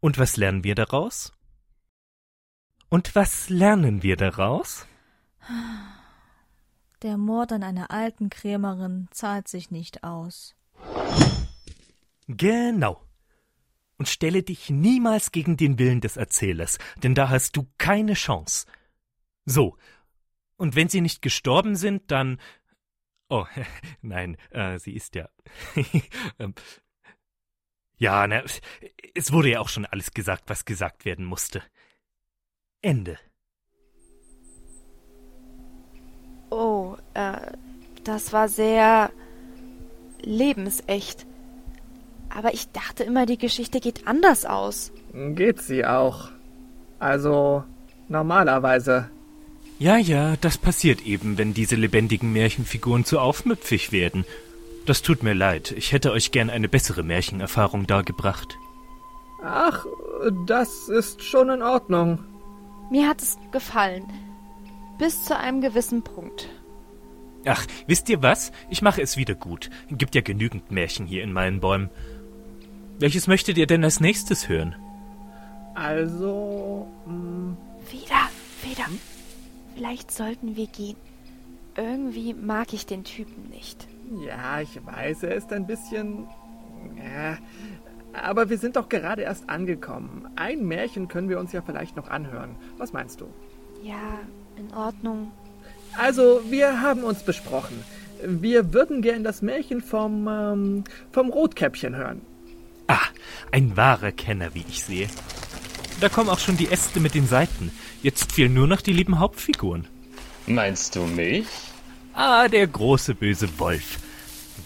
Und 0.00 0.16
was 0.16 0.38
lernen 0.38 0.64
wir 0.64 0.74
daraus? 0.74 1.34
Und 2.90 3.14
was 3.14 3.48
lernen 3.48 4.02
wir 4.02 4.16
daraus? 4.16 4.86
Der 7.02 7.16
Mord 7.16 7.52
an 7.52 7.62
einer 7.62 7.92
alten 7.92 8.30
Krämerin 8.30 9.08
zahlt 9.12 9.46
sich 9.46 9.70
nicht 9.70 10.02
aus. 10.02 10.56
Genau. 12.26 13.00
Und 13.96 14.08
stelle 14.08 14.42
dich 14.42 14.70
niemals 14.70 15.30
gegen 15.30 15.56
den 15.56 15.78
Willen 15.78 16.00
des 16.00 16.16
Erzählers, 16.16 16.78
denn 17.02 17.14
da 17.14 17.28
hast 17.28 17.56
du 17.56 17.68
keine 17.78 18.14
Chance. 18.14 18.66
So. 19.44 19.76
Und 20.56 20.74
wenn 20.74 20.88
sie 20.88 21.00
nicht 21.00 21.22
gestorben 21.22 21.76
sind, 21.76 22.10
dann. 22.10 22.40
Oh, 23.28 23.46
nein, 24.02 24.36
äh, 24.50 24.78
sie 24.78 24.94
ist 24.94 25.14
ja. 25.14 25.28
Ähm, 26.38 26.54
ja, 27.98 28.26
na, 28.26 28.42
es 29.14 29.32
wurde 29.32 29.50
ja 29.50 29.60
auch 29.60 29.68
schon 29.68 29.86
alles 29.86 30.12
gesagt, 30.12 30.44
was 30.48 30.64
gesagt 30.64 31.04
werden 31.04 31.24
musste. 31.24 31.62
Ende. 32.82 33.18
Oh, 36.50 36.96
äh, 37.14 37.52
das 38.04 38.32
war 38.32 38.48
sehr 38.48 39.10
lebensecht. 40.22 41.26
Aber 42.28 42.54
ich 42.54 42.70
dachte 42.70 43.04
immer, 43.04 43.26
die 43.26 43.38
Geschichte 43.38 43.80
geht 43.80 44.06
anders 44.06 44.44
aus. 44.44 44.92
Geht 45.12 45.60
sie 45.60 45.84
auch. 45.84 46.28
Also 46.98 47.64
normalerweise. 48.08 49.10
Ja, 49.78 49.96
ja, 49.96 50.36
das 50.40 50.58
passiert 50.58 51.06
eben, 51.06 51.38
wenn 51.38 51.54
diese 51.54 51.76
lebendigen 51.76 52.32
Märchenfiguren 52.32 53.04
zu 53.04 53.18
aufmüpfig 53.18 53.92
werden. 53.92 54.24
Das 54.86 55.02
tut 55.02 55.22
mir 55.22 55.34
leid, 55.34 55.72
ich 55.72 55.92
hätte 55.92 56.12
euch 56.12 56.32
gern 56.32 56.50
eine 56.50 56.68
bessere 56.68 57.02
Märchenerfahrung 57.02 57.86
dargebracht. 57.86 58.56
Ach, 59.42 59.86
das 60.46 60.88
ist 60.88 61.22
schon 61.22 61.48
in 61.48 61.62
Ordnung. 61.62 62.18
Mir 62.90 63.08
hat 63.08 63.22
es 63.22 63.38
gefallen. 63.52 64.04
Bis 64.98 65.24
zu 65.24 65.36
einem 65.36 65.60
gewissen 65.60 66.02
Punkt. 66.02 66.48
Ach, 67.46 67.64
wisst 67.86 68.08
ihr 68.08 68.22
was? 68.22 68.52
Ich 68.68 68.82
mache 68.82 69.00
es 69.00 69.16
wieder 69.16 69.34
gut. 69.34 69.70
Gibt 69.90 70.14
ja 70.14 70.20
genügend 70.20 70.70
Märchen 70.70 71.06
hier 71.06 71.22
in 71.22 71.32
meinen 71.32 71.60
Bäumen. 71.60 71.88
Welches 72.98 73.26
möchtet 73.26 73.56
ihr 73.56 73.66
denn 73.66 73.82
als 73.82 74.00
nächstes 74.00 74.48
hören? 74.48 74.76
Also. 75.74 76.86
Mh. 77.06 77.12
Hm. 77.12 77.56
Wieder, 77.90 78.28
wieder. 78.62 78.86
Hm? 78.86 78.98
Vielleicht 79.74 80.10
sollten 80.10 80.56
wir 80.56 80.66
gehen. 80.66 80.96
Irgendwie 81.76 82.34
mag 82.34 82.74
ich 82.74 82.84
den 82.84 83.04
Typen 83.04 83.48
nicht. 83.48 83.86
Ja, 84.26 84.60
ich 84.60 84.84
weiß, 84.84 85.22
er 85.22 85.34
ist 85.36 85.52
ein 85.52 85.66
bisschen. 85.66 86.26
Ja, 86.96 87.38
aber 88.12 88.50
wir 88.50 88.58
sind 88.58 88.76
doch 88.76 88.88
gerade 88.88 89.22
erst 89.22 89.48
angekommen. 89.48 90.28
Ein 90.36 90.66
Märchen 90.66 91.08
können 91.08 91.28
wir 91.28 91.38
uns 91.38 91.52
ja 91.52 91.62
vielleicht 91.62 91.96
noch 91.96 92.08
anhören. 92.08 92.56
Was 92.78 92.92
meinst 92.92 93.20
du? 93.20 93.26
Ja, 93.82 94.18
in 94.56 94.72
Ordnung. 94.74 95.32
Also, 95.96 96.42
wir 96.48 96.80
haben 96.80 97.02
uns 97.02 97.22
besprochen. 97.22 97.82
Wir 98.24 98.72
würden 98.72 99.02
gern 99.02 99.24
das 99.24 99.42
Märchen 99.42 99.80
vom, 99.80 100.28
ähm, 100.28 100.84
vom 101.10 101.30
Rotkäppchen 101.30 101.96
hören. 101.96 102.20
Ah, 102.86 102.98
ein 103.50 103.76
wahrer 103.76 104.12
Kenner, 104.12 104.54
wie 104.54 104.64
ich 104.68 104.84
sehe. 104.84 105.08
Da 106.00 106.08
kommen 106.08 106.28
auch 106.28 106.38
schon 106.38 106.56
die 106.56 106.68
Äste 106.68 107.00
mit 107.00 107.14
den 107.14 107.26
Seiten. 107.26 107.72
Jetzt 108.02 108.32
fehlen 108.32 108.54
nur 108.54 108.66
noch 108.66 108.80
die 108.80 108.92
lieben 108.92 109.18
Hauptfiguren. 109.18 109.86
Meinst 110.46 110.96
du 110.96 111.02
mich? 111.04 111.46
Ah, 112.14 112.48
der 112.48 112.66
große 112.66 113.14
böse 113.14 113.48
Wolf. 113.58 113.98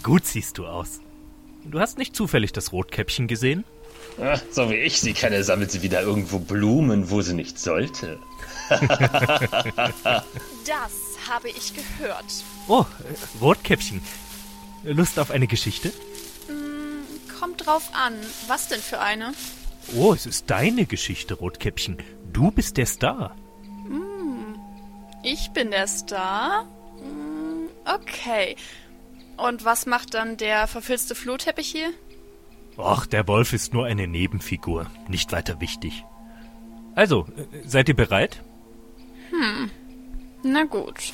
Gut 0.01 0.25
siehst 0.25 0.57
du 0.57 0.65
aus. 0.65 1.01
Du 1.65 1.79
hast 1.79 1.97
nicht 1.97 2.15
zufällig 2.15 2.53
das 2.53 2.71
Rotkäppchen 2.71 3.27
gesehen? 3.27 3.65
Ach, 4.21 4.41
so 4.51 4.69
wie 4.69 4.75
ich 4.75 5.01
sie 5.01 5.13
kenne, 5.13 5.43
sammelt 5.43 5.71
sie 5.71 5.81
wieder 5.81 6.01
irgendwo 6.01 6.39
Blumen, 6.39 7.09
wo 7.09 7.21
sie 7.21 7.33
nicht 7.33 7.59
sollte. 7.59 8.19
das 8.69 8.81
habe 11.29 11.49
ich 11.49 11.73
gehört. 11.73 12.25
Oh, 12.67 12.85
Rotkäppchen. 13.41 14.01
Lust 14.83 15.19
auf 15.19 15.31
eine 15.31 15.47
Geschichte? 15.47 15.91
Mm, 16.47 17.39
kommt 17.39 17.65
drauf 17.65 17.89
an. 17.93 18.13
Was 18.47 18.67
denn 18.67 18.79
für 18.79 18.99
eine? 18.99 19.33
Oh, 19.95 20.13
es 20.13 20.25
ist 20.25 20.49
deine 20.49 20.85
Geschichte, 20.85 21.33
Rotkäppchen. 21.33 21.97
Du 22.31 22.51
bist 22.51 22.77
der 22.77 22.85
Star. 22.85 23.35
Mm, 23.87 24.55
ich 25.23 25.51
bin 25.51 25.71
der 25.71 25.87
Star? 25.87 26.65
Mm, 27.01 27.67
okay. 27.85 28.55
Und 29.37 29.65
was 29.65 29.85
macht 29.85 30.13
dann 30.13 30.37
der 30.37 30.67
verfilzte 30.67 31.15
Flohteppich 31.15 31.67
hier? 31.67 31.89
Och, 32.77 33.05
der 33.05 33.27
Wolf 33.27 33.53
ist 33.53 33.73
nur 33.73 33.85
eine 33.85 34.07
Nebenfigur, 34.07 34.87
nicht 35.07 35.31
weiter 35.31 35.61
wichtig. 35.61 36.03
Also, 36.93 37.25
äh, 37.35 37.67
seid 37.67 37.89
ihr 37.89 37.95
bereit? 37.95 38.43
Hm. 39.31 39.71
Na 40.43 40.63
gut. 40.63 41.13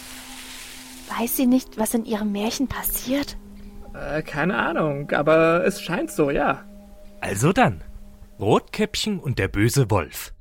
Weiß 1.18 1.36
sie 1.36 1.46
nicht, 1.46 1.78
was 1.78 1.94
in 1.94 2.06
ihrem 2.06 2.32
Märchen 2.32 2.68
passiert? 2.68 3.38
Äh, 3.94 4.22
keine 4.22 4.58
Ahnung, 4.58 5.12
aber 5.12 5.66
es 5.66 5.82
scheint 5.82 6.12
so, 6.12 6.30
ja. 6.30 6.66
Also 7.20 7.54
dann. 7.54 7.84
Rotkäppchen 8.40 9.20
und 9.20 9.38
der 9.38 9.48
böse 9.48 9.92
Wolf. 9.92 10.34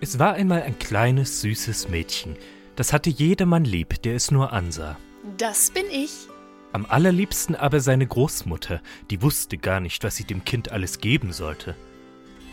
Es 0.00 0.18
war 0.18 0.32
einmal 0.32 0.62
ein 0.62 0.78
kleines, 0.78 1.40
süßes 1.42 1.88
Mädchen. 1.88 2.36
Das 2.74 2.92
hatte 2.92 3.10
jedermann 3.10 3.64
lieb, 3.64 4.02
der 4.02 4.14
es 4.14 4.30
nur 4.30 4.52
ansah. 4.52 4.96
Das 5.36 5.70
bin 5.70 5.84
ich. 5.92 6.28
Am 6.72 6.86
allerliebsten 6.86 7.56
aber 7.56 7.80
seine 7.80 8.06
Großmutter, 8.06 8.80
die 9.10 9.22
wusste 9.22 9.58
gar 9.58 9.80
nicht, 9.80 10.04
was 10.04 10.16
sie 10.16 10.24
dem 10.24 10.44
Kind 10.44 10.70
alles 10.70 10.98
geben 10.98 11.32
sollte. 11.32 11.74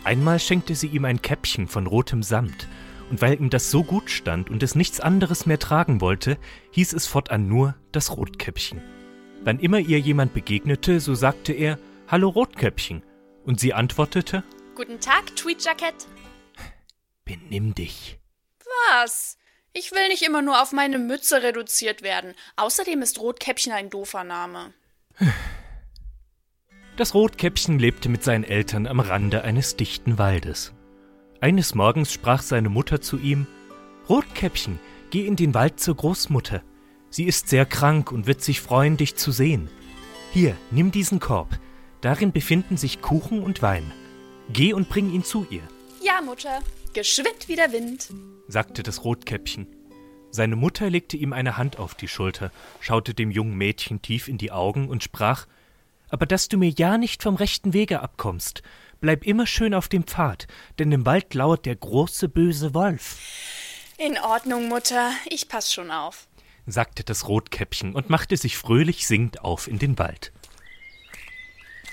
Einmal 0.02 0.40
schenkte 0.40 0.74
sie 0.74 0.88
ihm 0.88 1.04
ein 1.04 1.22
Käppchen 1.22 1.68
von 1.68 1.86
rotem 1.86 2.22
Samt, 2.22 2.68
und 3.10 3.22
weil 3.22 3.40
ihm 3.40 3.48
das 3.48 3.70
so 3.70 3.84
gut 3.84 4.10
stand 4.10 4.50
und 4.50 4.62
es 4.62 4.74
nichts 4.74 5.00
anderes 5.00 5.46
mehr 5.46 5.58
tragen 5.58 6.00
wollte, 6.00 6.36
hieß 6.72 6.92
es 6.92 7.06
fortan 7.06 7.48
nur 7.48 7.74
das 7.92 8.16
Rotkäppchen. 8.16 8.82
Wann 9.44 9.60
immer 9.60 9.78
ihr 9.78 9.98
jemand 9.98 10.34
begegnete, 10.34 11.00
so 11.00 11.14
sagte 11.14 11.52
er 11.52 11.78
Hallo 12.08 12.28
Rotkäppchen, 12.28 13.02
und 13.44 13.60
sie 13.60 13.72
antwortete 13.72 14.42
Guten 14.74 15.00
Tag, 15.00 15.34
Tweetjacket. 15.36 16.06
Benimm 17.24 17.74
dich. 17.74 18.18
Was? 18.90 19.37
Ich 19.72 19.92
will 19.92 20.08
nicht 20.08 20.22
immer 20.22 20.42
nur 20.42 20.62
auf 20.62 20.72
meine 20.72 20.98
Mütze 20.98 21.42
reduziert 21.42 22.02
werden. 22.02 22.34
Außerdem 22.56 23.02
ist 23.02 23.20
Rotkäppchen 23.20 23.72
ein 23.72 23.90
doofer 23.90 24.24
Name. 24.24 24.72
Das 26.96 27.14
Rotkäppchen 27.14 27.78
lebte 27.78 28.08
mit 28.08 28.24
seinen 28.24 28.44
Eltern 28.44 28.86
am 28.86 28.98
Rande 28.98 29.42
eines 29.42 29.76
dichten 29.76 30.18
Waldes. 30.18 30.72
Eines 31.40 31.74
Morgens 31.74 32.12
sprach 32.12 32.42
seine 32.42 32.68
Mutter 32.68 33.00
zu 33.00 33.18
ihm 33.18 33.46
Rotkäppchen, 34.08 34.80
geh 35.10 35.26
in 35.26 35.36
den 35.36 35.54
Wald 35.54 35.78
zur 35.78 35.94
Großmutter. 35.94 36.62
Sie 37.10 37.24
ist 37.24 37.48
sehr 37.48 37.66
krank 37.66 38.10
und 38.10 38.26
wird 38.26 38.42
sich 38.42 38.60
freuen, 38.60 38.96
dich 38.96 39.16
zu 39.16 39.30
sehen. 39.30 39.70
Hier, 40.32 40.56
nimm 40.70 40.90
diesen 40.90 41.20
Korb. 41.20 41.58
Darin 42.00 42.32
befinden 42.32 42.76
sich 42.76 43.00
Kuchen 43.00 43.42
und 43.42 43.62
Wein. 43.62 43.92
Geh 44.50 44.72
und 44.72 44.88
bring 44.88 45.12
ihn 45.12 45.24
zu 45.24 45.46
ihr. 45.50 45.62
Ja, 46.02 46.20
Mutter. 46.20 46.60
Geschwind 46.92 47.48
wie 47.48 47.56
der 47.56 47.72
Wind, 47.72 48.08
sagte 48.48 48.82
das 48.82 49.04
Rotkäppchen. 49.04 49.66
Seine 50.30 50.56
Mutter 50.56 50.90
legte 50.90 51.16
ihm 51.16 51.32
eine 51.32 51.56
Hand 51.56 51.78
auf 51.78 51.94
die 51.94 52.08
Schulter, 52.08 52.50
schaute 52.80 53.14
dem 53.14 53.30
jungen 53.30 53.56
Mädchen 53.56 54.02
tief 54.02 54.28
in 54.28 54.38
die 54.38 54.52
Augen 54.52 54.88
und 54.88 55.02
sprach 55.02 55.46
Aber 56.10 56.26
dass 56.26 56.48
du 56.48 56.58
mir 56.58 56.70
ja 56.70 56.98
nicht 56.98 57.22
vom 57.22 57.36
rechten 57.36 57.72
Wege 57.72 58.00
abkommst, 58.00 58.62
bleib 59.00 59.26
immer 59.26 59.46
schön 59.46 59.74
auf 59.74 59.88
dem 59.88 60.04
Pfad, 60.04 60.46
denn 60.78 60.92
im 60.92 61.06
Wald 61.06 61.34
lauert 61.34 61.66
der 61.66 61.76
große 61.76 62.28
böse 62.28 62.74
Wolf. 62.74 63.18
In 63.96 64.18
Ordnung, 64.18 64.68
Mutter. 64.68 65.10
Ich 65.28 65.48
pass 65.48 65.72
schon 65.72 65.90
auf. 65.90 66.28
sagte 66.66 67.04
das 67.04 67.26
Rotkäppchen 67.26 67.94
und 67.94 68.10
machte 68.10 68.36
sich 68.36 68.56
fröhlich 68.56 69.06
singend 69.06 69.40
auf 69.42 69.66
in 69.66 69.78
den 69.78 69.98
Wald. 69.98 70.32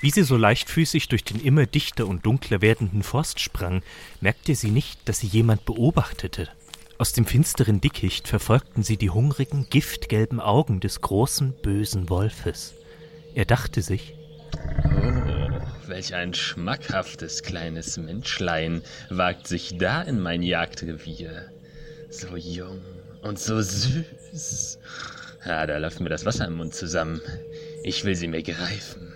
Wie 0.00 0.10
sie 0.10 0.22
so 0.22 0.36
leichtfüßig 0.36 1.08
durch 1.08 1.24
den 1.24 1.40
immer 1.40 1.66
dichter 1.66 2.06
und 2.06 2.26
dunkler 2.26 2.60
werdenden 2.60 3.02
Forst 3.02 3.40
sprang, 3.40 3.82
merkte 4.20 4.54
sie 4.54 4.70
nicht, 4.70 5.08
dass 5.08 5.20
sie 5.20 5.26
jemand 5.26 5.64
beobachtete. 5.64 6.48
Aus 6.98 7.12
dem 7.12 7.26
finsteren 7.26 7.80
Dickicht 7.80 8.28
verfolgten 8.28 8.82
sie 8.82 8.96
die 8.96 9.10
hungrigen, 9.10 9.66
giftgelben 9.68 10.40
Augen 10.40 10.80
des 10.80 11.00
großen, 11.00 11.54
bösen 11.62 12.08
Wolfes. 12.08 12.74
Er 13.34 13.44
dachte 13.44 13.82
sich, 13.82 14.14
Oh, 14.84 15.88
welch 15.88 16.14
ein 16.14 16.32
schmackhaftes 16.32 17.42
kleines 17.42 17.96
Menschlein 17.98 18.82
wagt 19.10 19.46
sich 19.46 19.76
da 19.76 20.02
in 20.02 20.20
mein 20.20 20.42
Jagdrevier. 20.42 21.50
So 22.10 22.36
jung 22.36 22.80
und 23.22 23.38
so 23.38 23.60
süß. 23.60 24.78
Ja, 25.44 25.66
da 25.66 25.78
läuft 25.78 26.00
mir 26.00 26.08
das 26.08 26.24
Wasser 26.24 26.46
im 26.46 26.54
Mund 26.54 26.74
zusammen. 26.74 27.20
Ich 27.82 28.04
will 28.04 28.14
sie 28.14 28.28
mir 28.28 28.42
greifen. 28.42 29.15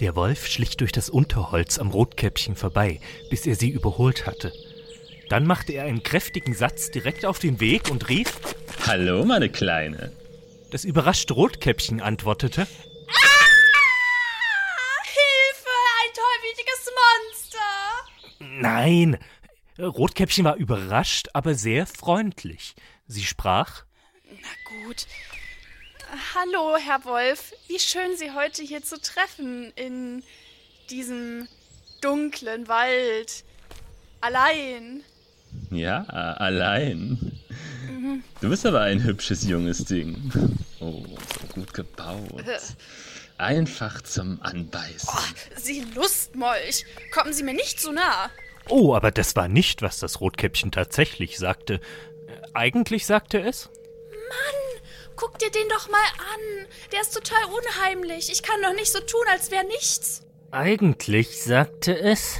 Der 0.00 0.16
Wolf 0.16 0.46
schlich 0.46 0.76
durch 0.76 0.92
das 0.92 1.08
Unterholz 1.08 1.78
am 1.78 1.90
Rotkäppchen 1.90 2.56
vorbei, 2.56 3.00
bis 3.30 3.46
er 3.46 3.54
sie 3.54 3.70
überholt 3.70 4.26
hatte. 4.26 4.52
Dann 5.28 5.46
machte 5.46 5.72
er 5.72 5.84
einen 5.84 6.02
kräftigen 6.02 6.54
Satz 6.54 6.90
direkt 6.90 7.24
auf 7.24 7.38
den 7.38 7.60
Weg 7.60 7.90
und 7.90 8.08
rief, 8.08 8.32
Hallo, 8.86 9.24
meine 9.24 9.48
Kleine. 9.48 10.12
das 10.70 10.84
überraschte 10.84 11.32
Rotkäppchen 11.34 12.00
antwortete, 12.02 12.66
Hilfe! 15.06 15.70
Ein 16.02 16.10
tollwütiges 16.14 16.90
Monster! 17.00 18.60
Nein. 18.60 19.18
Rotkäppchen 19.78 20.44
war 20.44 20.56
überrascht, 20.56 21.28
aber 21.32 21.54
sehr 21.54 21.86
freundlich. 21.86 22.74
Sie 23.06 23.24
sprach, 23.24 23.84
Na 24.24 24.86
gut. 24.86 25.06
Hallo, 26.34 26.76
Herr 26.76 27.04
Wolf. 27.04 27.52
Wie 27.66 27.78
schön, 27.78 28.16
Sie 28.16 28.30
heute 28.32 28.62
hier 28.62 28.82
zu 28.82 29.00
treffen 29.00 29.72
in 29.74 30.22
diesem 30.90 31.48
dunklen 32.02 32.68
Wald. 32.68 33.44
Allein. 34.20 35.02
Ja, 35.70 36.04
allein. 36.04 37.40
Du 38.40 38.48
bist 38.48 38.64
aber 38.64 38.82
ein 38.82 39.02
hübsches 39.02 39.44
junges 39.48 39.84
Ding. 39.84 40.30
Oh, 40.80 41.04
so 41.40 41.46
gut 41.54 41.74
gebaut. 41.74 42.44
Einfach 43.38 44.02
zum 44.02 44.40
Anbeißen. 44.42 45.08
Sie 45.56 45.80
Lustmolch. 45.94 46.84
Kommen 47.12 47.32
Sie 47.32 47.42
mir 47.42 47.54
nicht 47.54 47.80
zu 47.80 47.92
nah. 47.92 48.30
Oh, 48.68 48.94
aber 48.94 49.10
das 49.10 49.34
war 49.36 49.48
nicht, 49.48 49.82
was 49.82 49.98
das 49.98 50.20
Rotkäppchen 50.20 50.70
tatsächlich 50.70 51.38
sagte. 51.38 51.74
Äh, 51.74 51.80
Eigentlich 52.54 53.04
sagte 53.04 53.40
es, 53.40 53.68
Guck 55.16 55.38
dir 55.38 55.50
den 55.50 55.68
doch 55.68 55.88
mal 55.88 55.98
an. 55.98 56.66
Der 56.92 57.00
ist 57.00 57.14
total 57.14 57.44
unheimlich. 57.44 58.30
Ich 58.32 58.42
kann 58.42 58.60
doch 58.62 58.74
nicht 58.74 58.90
so 58.92 59.00
tun, 59.00 59.24
als 59.30 59.50
wäre 59.50 59.64
nichts. 59.66 60.22
eigentlich 60.50 61.42
sagte 61.42 61.96
es, 61.98 62.36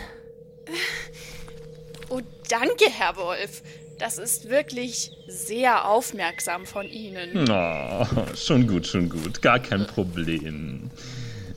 Oh, 2.09 2.21
danke, 2.49 2.87
Herr 2.91 3.17
Wolf. 3.17 3.63
Das 3.99 4.19
ist 4.19 4.49
wirklich 4.49 5.13
sehr 5.29 5.89
aufmerksam 5.89 6.67
von 6.67 6.87
Ihnen. 6.89 7.49
Oh, 7.49 8.07
schon 8.35 8.67
gut, 8.67 8.87
schon 8.87 9.09
gut. 9.09 9.41
Gar 9.41 9.61
kein 9.61 9.87
Problem. 9.87 10.91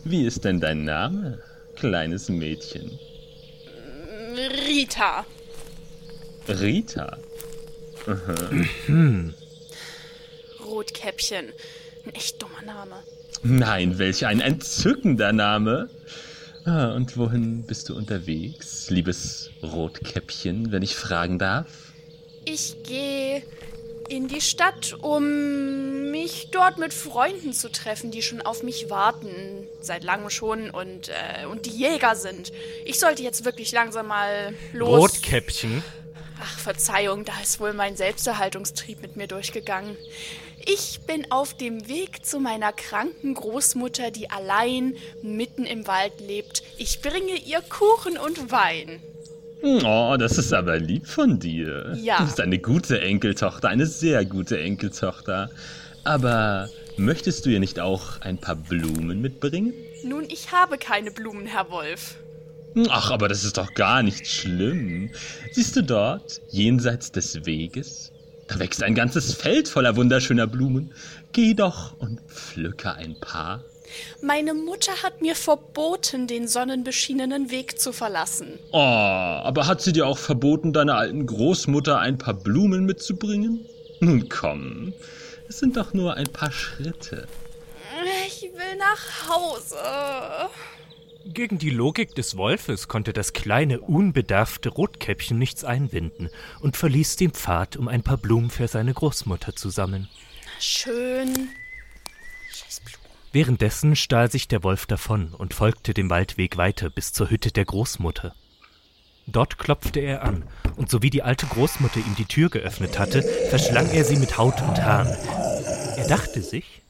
Wie 0.03 0.25
ist 0.25 0.45
denn 0.45 0.59
dein 0.59 0.83
Name, 0.85 1.41
kleines 1.75 2.29
Mädchen? 2.29 2.99
Rita. 4.67 5.25
Rita. 6.47 7.17
Rotkäppchen. 10.67 11.47
Ein 12.05 12.13
echt 12.13 12.41
dummer 12.41 12.61
Name. 12.65 12.95
Nein, 13.43 13.97
welch 13.97 14.25
ein 14.25 14.41
entzückender 14.41 15.33
Name. 15.33 15.89
Ah, 16.65 16.93
und 16.93 17.15
wohin 17.17 17.63
bist 17.63 17.89
du 17.89 17.95
unterwegs, 17.95 18.89
liebes 18.89 19.51
Rotkäppchen, 19.63 20.71
wenn 20.71 20.83
ich 20.83 20.95
fragen 20.95 21.39
darf? 21.39 21.67
Ich 22.43 22.83
gehe 22.83 23.43
in 24.09 24.27
die 24.27 24.41
Stadt, 24.41 24.93
um 25.01 26.11
mich 26.11 26.49
dort 26.51 26.77
mit 26.77 26.93
Freunden 26.93 27.53
zu 27.53 27.71
treffen, 27.71 28.11
die 28.11 28.21
schon 28.21 28.41
auf 28.41 28.63
mich 28.63 28.89
warten. 28.89 29.67
Seit 29.81 30.03
langem 30.03 30.29
schon 30.29 30.69
und, 30.69 31.09
äh, 31.09 31.45
und 31.45 31.65
die 31.65 31.71
Jäger 31.71 32.15
sind. 32.15 32.51
Ich 32.85 32.99
sollte 32.99 33.23
jetzt 33.23 33.45
wirklich 33.45 33.71
langsam 33.71 34.07
mal 34.07 34.53
los. 34.73 34.99
Rotkäppchen. 34.99 35.83
Ach, 36.41 36.59
Verzeihung, 36.59 37.25
da 37.25 37.33
ist 37.41 37.59
wohl 37.59 37.73
mein 37.73 37.95
Selbsterhaltungstrieb 37.95 39.01
mit 39.01 39.15
mir 39.15 39.27
durchgegangen. 39.27 39.97
Ich 40.69 40.99
bin 41.07 41.31
auf 41.31 41.53
dem 41.53 41.87
Weg 41.87 42.25
zu 42.25 42.41
meiner 42.41 42.73
kranken 42.73 43.33
Großmutter, 43.33 44.11
die 44.11 44.29
allein 44.29 44.95
mitten 45.21 45.65
im 45.65 45.87
Wald 45.87 46.19
lebt. 46.19 46.61
Ich 46.77 47.01
bringe 47.01 47.37
ihr 47.45 47.61
Kuchen 47.61 48.17
und 48.17 48.51
Wein. 48.51 48.99
Oh, 49.61 50.17
das 50.19 50.37
ist 50.37 50.53
aber 50.53 50.77
lieb 50.77 51.07
von 51.07 51.39
dir. 51.39 51.97
Ja. 52.01 52.17
Du 52.17 52.25
bist 52.25 52.41
eine 52.41 52.59
gute 52.59 52.99
Enkeltochter, 52.99 53.69
eine 53.69 53.85
sehr 53.85 54.25
gute 54.25 54.59
Enkeltochter. 54.59 55.49
Aber 56.03 56.69
möchtest 56.97 57.45
du 57.45 57.49
ihr 57.49 57.61
nicht 57.61 57.79
auch 57.79 58.19
ein 58.19 58.37
paar 58.37 58.57
Blumen 58.57 59.21
mitbringen? 59.21 59.73
Nun, 60.03 60.25
ich 60.27 60.51
habe 60.51 60.77
keine 60.77 61.11
Blumen, 61.11 61.45
Herr 61.45 61.71
Wolf. 61.71 62.17
Ach, 62.89 63.09
aber 63.09 63.29
das 63.29 63.45
ist 63.45 63.57
doch 63.57 63.73
gar 63.73 64.03
nicht 64.03 64.27
schlimm. 64.27 65.11
Siehst 65.53 65.77
du 65.77 65.81
dort, 65.81 66.41
jenseits 66.49 67.11
des 67.13 67.45
Weges? 67.45 68.11
Da 68.47 68.59
wächst 68.59 68.81
ein 68.83 68.95
ganzes 68.95 69.33
Feld 69.33 69.67
voller 69.67 69.95
wunderschöner 69.95 70.47
Blumen. 70.47 70.93
Geh 71.33 71.53
doch 71.53 71.99
und 71.99 72.21
pflücke 72.21 72.93
ein 72.93 73.19
paar. 73.19 73.63
Meine 74.21 74.53
Mutter 74.53 74.91
hat 75.03 75.21
mir 75.21 75.35
verboten, 75.35 76.27
den 76.27 76.47
sonnenbeschienenen 76.47 77.51
Weg 77.51 77.79
zu 77.79 77.93
verlassen. 77.93 78.59
Oh, 78.71 78.77
aber 78.77 79.67
hat 79.67 79.81
sie 79.81 79.93
dir 79.93 80.07
auch 80.07 80.17
verboten, 80.17 80.73
deiner 80.73 80.97
alten 80.97 81.25
Großmutter 81.25 81.99
ein 81.99 82.17
paar 82.17 82.33
Blumen 82.33 82.85
mitzubringen? 82.85 83.65
Nun 83.99 84.29
komm, 84.29 84.93
es 85.47 85.59
sind 85.59 85.77
doch 85.77 85.93
nur 85.93 86.15
ein 86.15 86.27
paar 86.27 86.51
Schritte. 86.51 87.27
Ich 88.27 88.43
will 88.43 88.75
nach 88.77 89.29
Hause. 89.29 89.77
Gegen 91.33 91.57
die 91.57 91.69
Logik 91.71 92.15
des 92.15 92.37
Wolfes 92.37 92.87
konnte 92.87 93.11
das 93.11 93.33
kleine, 93.33 93.81
unbedarfte 93.81 94.69
Rotkäppchen 94.69 95.37
nichts 95.37 95.65
einwenden 95.65 96.29
und 96.61 96.77
verließ 96.77 97.17
den 97.17 97.31
Pfad, 97.31 97.75
um 97.75 97.87
ein 97.89 98.01
paar 98.01 98.17
Blumen 98.17 98.49
für 98.49 98.67
seine 98.67 98.93
Großmutter 98.93 99.55
zu 99.55 99.69
sammeln. 99.69 100.07
Schön. 100.59 101.49
Scheiß 102.49 102.79
Blumen. 102.79 102.97
Währenddessen 103.33 103.95
stahl 103.95 104.31
sich 104.31 104.47
der 104.47 104.63
Wolf 104.63 104.85
davon 104.85 105.33
und 105.33 105.53
folgte 105.53 105.93
dem 105.93 106.09
Waldweg 106.09 106.55
weiter 106.55 106.89
bis 106.89 107.11
zur 107.11 107.29
Hütte 107.29 107.51
der 107.51 107.65
Großmutter. 107.65 108.33
Dort 109.25 109.57
klopfte 109.57 109.99
er 109.99 110.23
an, 110.23 110.43
und 110.77 110.89
sowie 110.89 111.09
die 111.09 111.23
alte 111.23 111.45
Großmutter 111.47 111.99
ihm 111.99 112.15
die 112.15 112.25
Tür 112.25 112.49
geöffnet 112.49 112.97
hatte, 112.97 113.21
verschlang 113.49 113.89
er 113.89 114.05
sie 114.05 114.15
mit 114.15 114.37
Haut 114.37 114.61
und 114.61 114.81
Haaren. 114.81 115.13
Er 115.97 116.07
dachte 116.07 116.41
sich, 116.41 116.81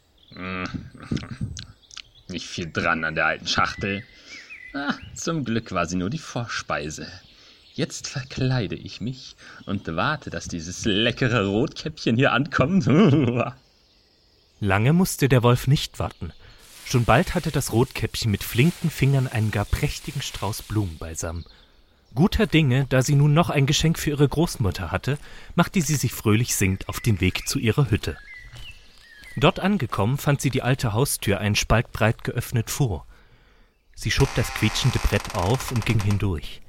Nicht 2.28 2.46
viel 2.46 2.72
dran 2.72 3.04
an 3.04 3.16
der 3.16 3.26
alten 3.26 3.48
Schachtel. 3.48 4.04
Zum 5.14 5.46
Glück 5.46 5.72
war 5.72 5.86
sie 5.86 5.96
nur 5.98 6.10
die 6.10 6.18
Vorspeise. 6.18 7.08
Jetzt 7.74 8.08
verkleide 8.08 8.76
ich 8.76 9.02
mich 9.02 9.36
und 9.66 9.88
warte, 9.88 10.30
dass 10.30 10.48
dieses 10.48 10.86
leckere 10.86 11.46
Rotkäppchen 11.46 12.16
hier 12.16 12.34
ankommt. 12.34 12.88
Lange 14.60 14.94
musste 14.94 15.30
der 15.30 15.44
Wolf 15.44 15.68
nicht 15.68 16.00
warten. 16.00 16.34
Schon 16.86 17.06
bald 17.06 17.36
hatte 17.36 17.52
das 17.52 17.74
Rotkäppchen 17.74 18.32
mit 18.32 18.44
flinken 18.44 18.90
Fingern 18.90 19.28
einen 19.28 19.52
gar 19.52 19.66
prächtigen 19.66 20.22
Strauß 20.22 20.64
Blumen 20.64 20.98
beisammen. 20.98 21.46
Guter 22.16 22.48
Dinge, 22.48 22.88
da 22.90 23.04
sie 23.04 23.14
nun 23.14 23.34
noch 23.34 23.52
ein 23.52 23.68
Geschenk 23.68 24.00
für 24.00 24.12
ihre 24.12 24.28
Großmutter 24.28 24.92
hatte, 24.92 25.20
machte 25.54 25.82
sie 25.82 25.96
sich 25.96 26.14
fröhlich 26.14 26.56
singend 26.56 26.90
auf 26.90 27.00
den 27.00 27.22
Weg 27.22 27.48
zu 27.48 27.60
ihrer 27.60 27.92
Hütte. 27.92 28.18
Dort 29.36 29.60
angekommen, 29.60 30.18
fand 30.18 30.42
sie 30.42 30.50
die 30.50 30.64
alte 30.64 30.94
Haustür 30.94 31.40
einen 31.40 31.56
Spalt 31.56 31.92
breit 31.92 32.24
geöffnet 32.24 32.72
vor. 32.72 33.06
Sie 34.00 34.12
schob 34.12 34.30
das 34.36 34.54
quietschende 34.54 35.00
Brett 35.00 35.34
auf 35.34 35.72
und 35.72 35.84
ging 35.84 36.00
hindurch. 36.00 36.62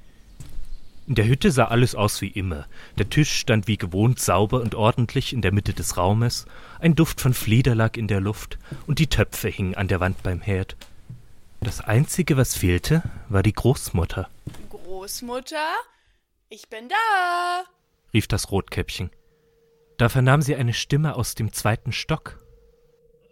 In 1.07 1.14
der 1.14 1.27
Hütte 1.27 1.51
sah 1.51 1.67
alles 1.67 1.95
aus 1.95 2.23
wie 2.23 2.29
immer. 2.29 2.67
Der 2.97 3.11
Tisch 3.11 3.37
stand 3.37 3.67
wie 3.67 3.77
gewohnt 3.77 4.19
sauber 4.19 4.62
und 4.62 4.75
ordentlich 4.75 5.35
in 5.35 5.43
der 5.43 5.53
Mitte 5.53 5.75
des 5.75 5.99
Raumes, 5.99 6.47
ein 6.81 6.95
Duft 6.95 7.21
von 7.21 7.35
Flieder 7.35 7.75
lag 7.75 7.99
in 7.99 8.09
der 8.09 8.21
Luft 8.21 8.59
und 8.87 8.99
die 8.99 9.09
Töpfe 9.09 9.49
hingen 9.49 9.75
an 9.75 9.88
der 9.88 10.01
Wand 10.01 10.23
beim 10.23 10.41
Herd. 10.41 10.77
Das 11.61 11.83
Einzige, 11.83 12.38
was 12.38 12.55
fehlte, 12.55 13.03
war 13.29 13.43
die 13.43 13.53
Großmutter, 13.53 14.31
Großmutter, 14.71 15.75
ich 16.49 16.69
bin 16.71 16.88
da. 16.88 17.64
rief 18.14 18.27
das 18.27 18.51
Rotkäppchen. 18.51 19.11
Da 19.99 20.09
vernahm 20.09 20.41
sie 20.41 20.57
eine 20.57 20.73
Stimme 20.73 21.14
aus 21.14 21.35
dem 21.35 21.53
zweiten 21.53 21.93
Stock. 21.93 22.38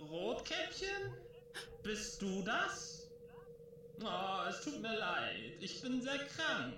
Rotkäppchen? 0.01 1.15
Bist 1.83 2.21
du 2.21 2.43
das? 2.43 2.97
Oh, 4.03 4.49
es 4.49 4.56
tut 4.67 4.83
mir 4.83 4.99
leid. 4.99 5.53
Ich 5.61 5.81
bin 5.81 6.03
sehr 6.03 6.19
krank. 6.19 6.75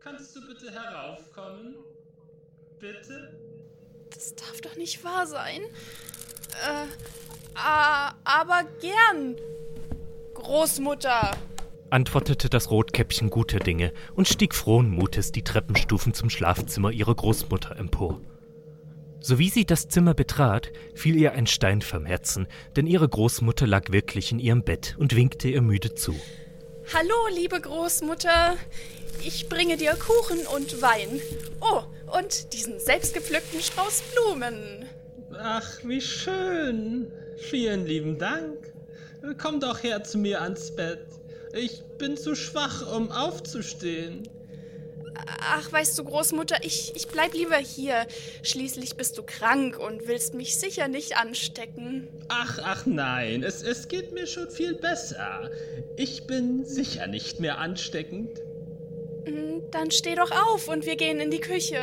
Kannst 0.00 0.34
du 0.34 0.40
bitte 0.46 0.72
heraufkommen? 0.72 1.76
Bitte? 2.80 3.38
Das 4.10 4.34
darf 4.34 4.60
doch 4.62 4.76
nicht 4.76 5.04
wahr 5.04 5.26
sein. 5.26 5.60
Äh, 6.66 6.86
ah, 7.54 8.14
aber 8.24 8.64
gern. 8.80 9.36
Großmutter. 10.34 11.30
antwortete 11.90 12.48
das 12.48 12.70
Rotkäppchen 12.70 13.30
guter 13.30 13.58
Dinge 13.58 13.92
und 14.14 14.26
stieg 14.26 14.54
frohen 14.54 14.90
Mutes 14.90 15.30
die 15.30 15.44
Treppenstufen 15.44 16.14
zum 16.14 16.30
Schlafzimmer 16.30 16.90
ihrer 16.90 17.14
Großmutter 17.14 17.76
empor. 17.76 18.20
Sowie 19.20 19.50
sie 19.50 19.66
das 19.66 19.88
Zimmer 19.88 20.14
betrat, 20.14 20.72
fiel 20.94 21.14
ihr 21.14 21.32
ein 21.32 21.46
Stein 21.46 21.80
vom 21.80 22.06
Herzen, 22.06 22.48
denn 22.74 22.88
ihre 22.88 23.08
Großmutter 23.08 23.68
lag 23.68 23.92
wirklich 23.92 24.32
in 24.32 24.40
ihrem 24.40 24.64
Bett 24.64 24.96
und 24.98 25.14
winkte 25.14 25.48
ihr 25.48 25.62
müde 25.62 25.94
zu. 25.94 26.16
Hallo, 26.94 27.34
liebe 27.34 27.58
Großmutter. 27.58 28.58
Ich 29.24 29.48
bringe 29.48 29.78
dir 29.78 29.94
Kuchen 29.94 30.46
und 30.46 30.82
Wein. 30.82 31.22
Oh, 31.62 31.84
und 32.18 32.52
diesen 32.52 32.78
selbstgepflückten 32.78 33.62
Strauß 33.62 34.02
Blumen. 34.12 34.84
Ach, 35.38 35.78
wie 35.84 36.02
schön. 36.02 37.10
Vielen 37.38 37.86
lieben 37.86 38.18
Dank. 38.18 38.74
Komm 39.38 39.58
doch 39.58 39.82
her 39.82 40.04
zu 40.04 40.18
mir 40.18 40.42
ans 40.42 40.76
Bett. 40.76 41.06
Ich 41.54 41.82
bin 41.96 42.18
zu 42.18 42.34
schwach, 42.34 42.86
um 42.94 43.10
aufzustehen. 43.10 44.28
Ach, 45.14 45.70
weißt 45.70 45.98
du, 45.98 46.04
Großmutter, 46.04 46.56
ich, 46.62 46.92
ich 46.94 47.06
bleib 47.08 47.34
lieber 47.34 47.56
hier. 47.56 48.06
Schließlich 48.42 48.96
bist 48.96 49.18
du 49.18 49.22
krank 49.22 49.78
und 49.78 50.06
willst 50.08 50.34
mich 50.34 50.56
sicher 50.58 50.88
nicht 50.88 51.16
anstecken. 51.16 52.08
Ach, 52.28 52.58
ach 52.62 52.86
nein, 52.86 53.42
es, 53.42 53.62
es 53.62 53.88
geht 53.88 54.12
mir 54.12 54.26
schon 54.26 54.50
viel 54.50 54.74
besser. 54.74 55.50
Ich 55.96 56.26
bin 56.26 56.64
sicher 56.64 57.06
nicht 57.06 57.40
mehr 57.40 57.58
ansteckend. 57.58 58.30
Hm, 59.26 59.62
Dann 59.70 59.90
steh 59.90 60.14
doch 60.14 60.30
auf 60.30 60.68
und 60.68 60.86
wir 60.86 60.96
gehen 60.96 61.20
in 61.20 61.30
die 61.30 61.40
Küche. 61.40 61.78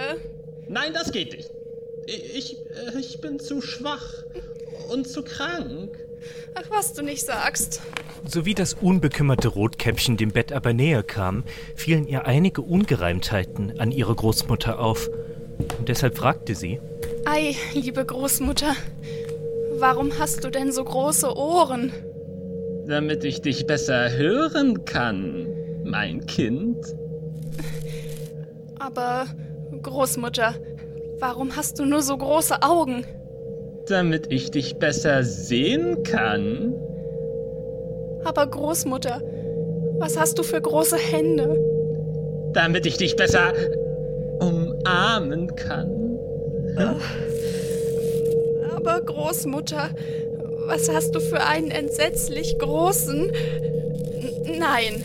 Nein, 0.68 0.94
das 0.94 1.12
geht 1.12 1.34
nicht. 1.36 1.52
Ich, 2.08 2.36
ich, 2.36 2.58
äh, 2.72 3.00
ich 3.00 3.22
bin 3.22 3.39
zu 3.39 3.62
schwach 3.62 4.24
und 4.89 5.08
zu 5.08 5.24
krank. 5.24 5.98
Ach, 6.55 6.69
was 6.69 6.93
du 6.93 7.03
nicht 7.03 7.25
sagst. 7.25 7.82
Sowie 8.25 8.53
das 8.53 8.73
unbekümmerte 8.73 9.47
Rotkäppchen 9.47 10.17
dem 10.17 10.32
Bett 10.32 10.51
aber 10.51 10.73
näher 10.73 11.03
kam, 11.03 11.43
fielen 11.75 12.08
ihr 12.08 12.25
einige 12.25 12.62
Ungereimtheiten 12.62 13.79
an 13.79 13.91
ihre 13.91 14.15
Großmutter 14.15 14.79
auf. 14.79 15.10
Und 15.77 15.89
deshalb 15.89 16.17
fragte 16.17 16.55
sie, 16.55 16.79
Ei, 17.25 17.55
liebe 17.73 18.05
Großmutter, 18.05 18.75
warum 19.77 20.17
hast 20.17 20.43
du 20.43 20.49
denn 20.49 20.71
so 20.71 20.84
große 20.84 21.36
Ohren? 21.36 21.91
Damit 22.88 23.23
ich 23.23 23.41
dich 23.41 23.67
besser 23.67 24.12
hören 24.12 24.86
kann, 24.86 25.47
mein 25.84 26.25
Kind. 26.25 26.77
Aber, 28.79 29.27
Großmutter, 29.82 30.55
warum 31.19 31.55
hast 31.55 31.79
du 31.79 31.86
nur 31.86 32.01
so 32.01 32.17
große 32.17 32.62
Augen? 32.62 33.05
Damit 33.89 34.32
ich 34.32 34.52
dich 34.52 34.75
besser 34.78 35.23
sehen 35.23 36.04
kann. 36.04 36.75
Aber, 38.23 38.45
Großmutter, 38.45 39.21
was 39.97 40.17
hast 40.17 40.38
du 40.38 40.43
für 40.43 40.62
große 40.62 40.97
Hände? 40.97 41.58
Damit 42.54 42.86
ich 42.86 42.97
dich 42.97 43.15
besser 43.15 43.54
umarmen 44.39 45.56
kann. 45.56 46.19
Aber, 48.75 49.02
Großmutter, 49.02 49.89
was 50.67 50.88
hast 50.88 51.15
du 51.15 51.19
für 51.19 51.41
einen 51.41 51.71
entsetzlich 51.71 52.60
großen. 52.60 53.32
N 53.32 54.60
Nein. 54.60 55.04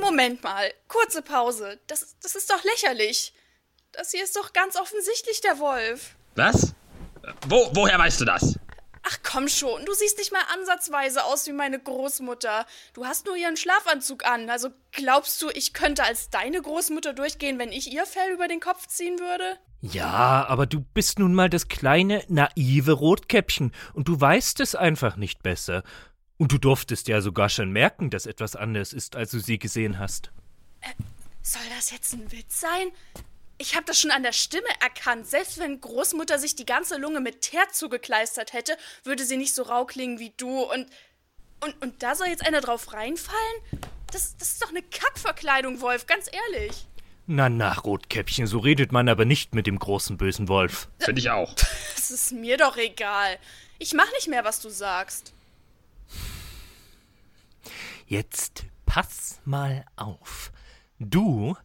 Moment 0.00 0.42
mal. 0.42 0.72
Kurze 0.88 1.22
Pause. 1.22 1.78
Das, 1.86 2.16
das 2.22 2.34
ist 2.34 2.50
doch 2.50 2.64
lächerlich. 2.64 3.32
Das 3.92 4.10
hier 4.10 4.24
ist 4.24 4.36
doch 4.36 4.52
ganz 4.52 4.76
offensichtlich 4.76 5.40
der 5.40 5.60
Wolf. 5.60 6.16
Was? 6.34 6.74
Wo, 7.48 7.70
woher 7.74 7.98
weißt 7.98 8.20
du 8.20 8.24
das? 8.24 8.58
Ach 9.02 9.18
komm 9.22 9.48
schon, 9.48 9.84
du 9.86 9.94
siehst 9.94 10.18
nicht 10.18 10.30
mal 10.30 10.42
ansatzweise 10.54 11.24
aus 11.24 11.46
wie 11.46 11.52
meine 11.52 11.78
Großmutter. 11.78 12.66
Du 12.92 13.06
hast 13.06 13.26
nur 13.26 13.36
ihren 13.36 13.56
Schlafanzug 13.56 14.26
an. 14.26 14.50
Also 14.50 14.68
glaubst 14.92 15.40
du, 15.40 15.48
ich 15.48 15.72
könnte 15.72 16.04
als 16.04 16.30
deine 16.30 16.60
Großmutter 16.60 17.14
durchgehen, 17.14 17.58
wenn 17.58 17.72
ich 17.72 17.92
ihr 17.92 18.04
Fell 18.04 18.30
über 18.32 18.46
den 18.46 18.60
Kopf 18.60 18.86
ziehen 18.86 19.18
würde? 19.18 19.58
Ja, 19.80 20.44
aber 20.46 20.66
du 20.66 20.80
bist 20.80 21.18
nun 21.18 21.34
mal 21.34 21.48
das 21.48 21.68
kleine, 21.68 22.22
naive 22.28 22.92
Rotkäppchen 22.92 23.72
und 23.94 24.08
du 24.08 24.20
weißt 24.20 24.60
es 24.60 24.74
einfach 24.74 25.16
nicht 25.16 25.42
besser. 25.42 25.82
Und 26.36 26.52
du 26.52 26.58
durftest 26.58 27.08
ja 27.08 27.20
sogar 27.20 27.48
schon 27.48 27.70
merken, 27.70 28.10
dass 28.10 28.26
etwas 28.26 28.56
anders 28.56 28.92
ist, 28.92 29.16
als 29.16 29.30
du 29.30 29.40
sie 29.40 29.58
gesehen 29.58 29.98
hast. 29.98 30.30
Soll 31.42 31.62
das 31.74 31.90
jetzt 31.90 32.12
ein 32.12 32.30
Witz 32.32 32.60
sein? 32.60 32.92
Ich 33.60 33.76
habe 33.76 33.84
das 33.84 34.00
schon 34.00 34.10
an 34.10 34.22
der 34.22 34.32
Stimme 34.32 34.68
erkannt. 34.80 35.26
Selbst 35.26 35.58
wenn 35.58 35.82
Großmutter 35.82 36.38
sich 36.38 36.56
die 36.56 36.64
ganze 36.64 36.96
Lunge 36.96 37.20
mit 37.20 37.42
Teer 37.42 37.68
zugekleistert 37.70 38.54
hätte, 38.54 38.74
würde 39.04 39.26
sie 39.26 39.36
nicht 39.36 39.54
so 39.54 39.64
rau 39.64 39.84
klingen 39.84 40.18
wie 40.18 40.32
du. 40.38 40.62
Und, 40.62 40.86
und, 41.60 41.82
und 41.82 42.02
da 42.02 42.14
soll 42.14 42.28
jetzt 42.28 42.46
einer 42.46 42.62
drauf 42.62 42.94
reinfallen? 42.94 43.56
Das, 44.12 44.34
das 44.38 44.52
ist 44.52 44.62
doch 44.62 44.70
eine 44.70 44.80
Kackverkleidung, 44.80 45.82
Wolf, 45.82 46.06
ganz 46.06 46.30
ehrlich. 46.32 46.86
Na, 47.26 47.50
na, 47.50 47.74
Rotkäppchen, 47.74 48.46
so 48.46 48.60
redet 48.60 48.92
man 48.92 49.10
aber 49.10 49.26
nicht 49.26 49.54
mit 49.54 49.66
dem 49.66 49.78
großen 49.78 50.16
bösen 50.16 50.48
Wolf. 50.48 50.88
Finde 50.98 51.20
ich 51.20 51.28
auch. 51.28 51.54
Das 51.96 52.10
ist 52.10 52.32
mir 52.32 52.56
doch 52.56 52.78
egal. 52.78 53.38
Ich 53.78 53.92
mach 53.92 54.10
nicht 54.12 54.26
mehr, 54.26 54.42
was 54.42 54.60
du 54.60 54.70
sagst. 54.70 55.34
Jetzt 58.06 58.64
pass 58.86 59.38
mal 59.44 59.84
auf. 59.96 60.50
Du 60.98 61.56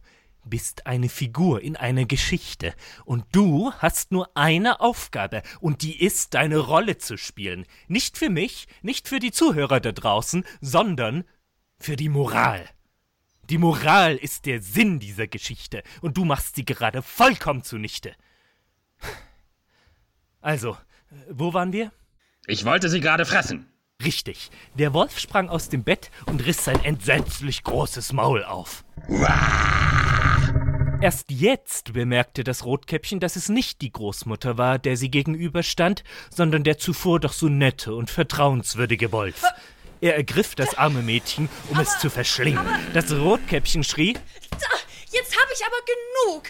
bist 0.48 0.86
eine 0.86 1.08
Figur 1.08 1.62
in 1.62 1.76
einer 1.76 2.04
Geschichte 2.04 2.74
und 3.04 3.24
du 3.32 3.72
hast 3.72 4.12
nur 4.12 4.30
eine 4.36 4.80
Aufgabe 4.80 5.42
und 5.60 5.82
die 5.82 6.02
ist, 6.02 6.34
deine 6.34 6.58
Rolle 6.58 6.98
zu 6.98 7.18
spielen. 7.18 7.66
Nicht 7.88 8.16
für 8.16 8.30
mich, 8.30 8.66
nicht 8.82 9.08
für 9.08 9.18
die 9.18 9.32
Zuhörer 9.32 9.80
da 9.80 9.92
draußen, 9.92 10.44
sondern 10.60 11.24
für 11.78 11.96
die 11.96 12.08
Moral. 12.08 12.68
Die 13.50 13.58
Moral 13.58 14.16
ist 14.16 14.46
der 14.46 14.60
Sinn 14.60 14.98
dieser 14.98 15.26
Geschichte 15.26 15.82
und 16.00 16.16
du 16.16 16.24
machst 16.24 16.56
sie 16.56 16.64
gerade 16.64 17.02
vollkommen 17.02 17.62
zunichte. 17.62 18.14
Also, 20.40 20.76
wo 21.30 21.54
waren 21.54 21.72
wir? 21.72 21.92
Ich 22.46 22.64
wollte 22.64 22.88
sie 22.88 23.00
gerade 23.00 23.24
fressen. 23.24 23.66
Richtig. 24.04 24.50
Der 24.74 24.92
Wolf 24.92 25.18
sprang 25.18 25.48
aus 25.48 25.68
dem 25.68 25.82
Bett 25.82 26.10
und 26.26 26.44
riss 26.44 26.64
sein 26.64 26.84
entsetzlich 26.84 27.64
großes 27.64 28.12
Maul 28.12 28.44
auf. 28.44 28.84
Erst 31.00 31.30
jetzt 31.30 31.92
bemerkte 31.92 32.42
das 32.42 32.64
Rotkäppchen, 32.64 33.20
dass 33.20 33.36
es 33.36 33.48
nicht 33.50 33.82
die 33.82 33.92
Großmutter 33.92 34.56
war, 34.56 34.78
der 34.78 34.96
sie 34.96 35.10
gegenüberstand, 35.10 36.02
sondern 36.30 36.64
der 36.64 36.78
zuvor 36.78 37.20
doch 37.20 37.34
so 37.34 37.48
nette 37.48 37.94
und 37.94 38.10
vertrauenswürdige 38.10 39.12
Wolf. 39.12 39.42
Er 40.00 40.16
ergriff 40.16 40.54
das 40.54 40.76
arme 40.76 41.02
Mädchen, 41.02 41.48
um 41.68 41.78
es 41.78 41.98
zu 41.98 42.08
verschlingen. 42.08 42.66
Das 42.94 43.12
Rotkäppchen 43.12 43.84
schrie, 43.84 44.14
Da, 44.50 44.76
jetzt 45.10 45.36
habe 45.38 45.50
ich 45.54 45.64
aber 45.66 46.32
genug. 46.32 46.44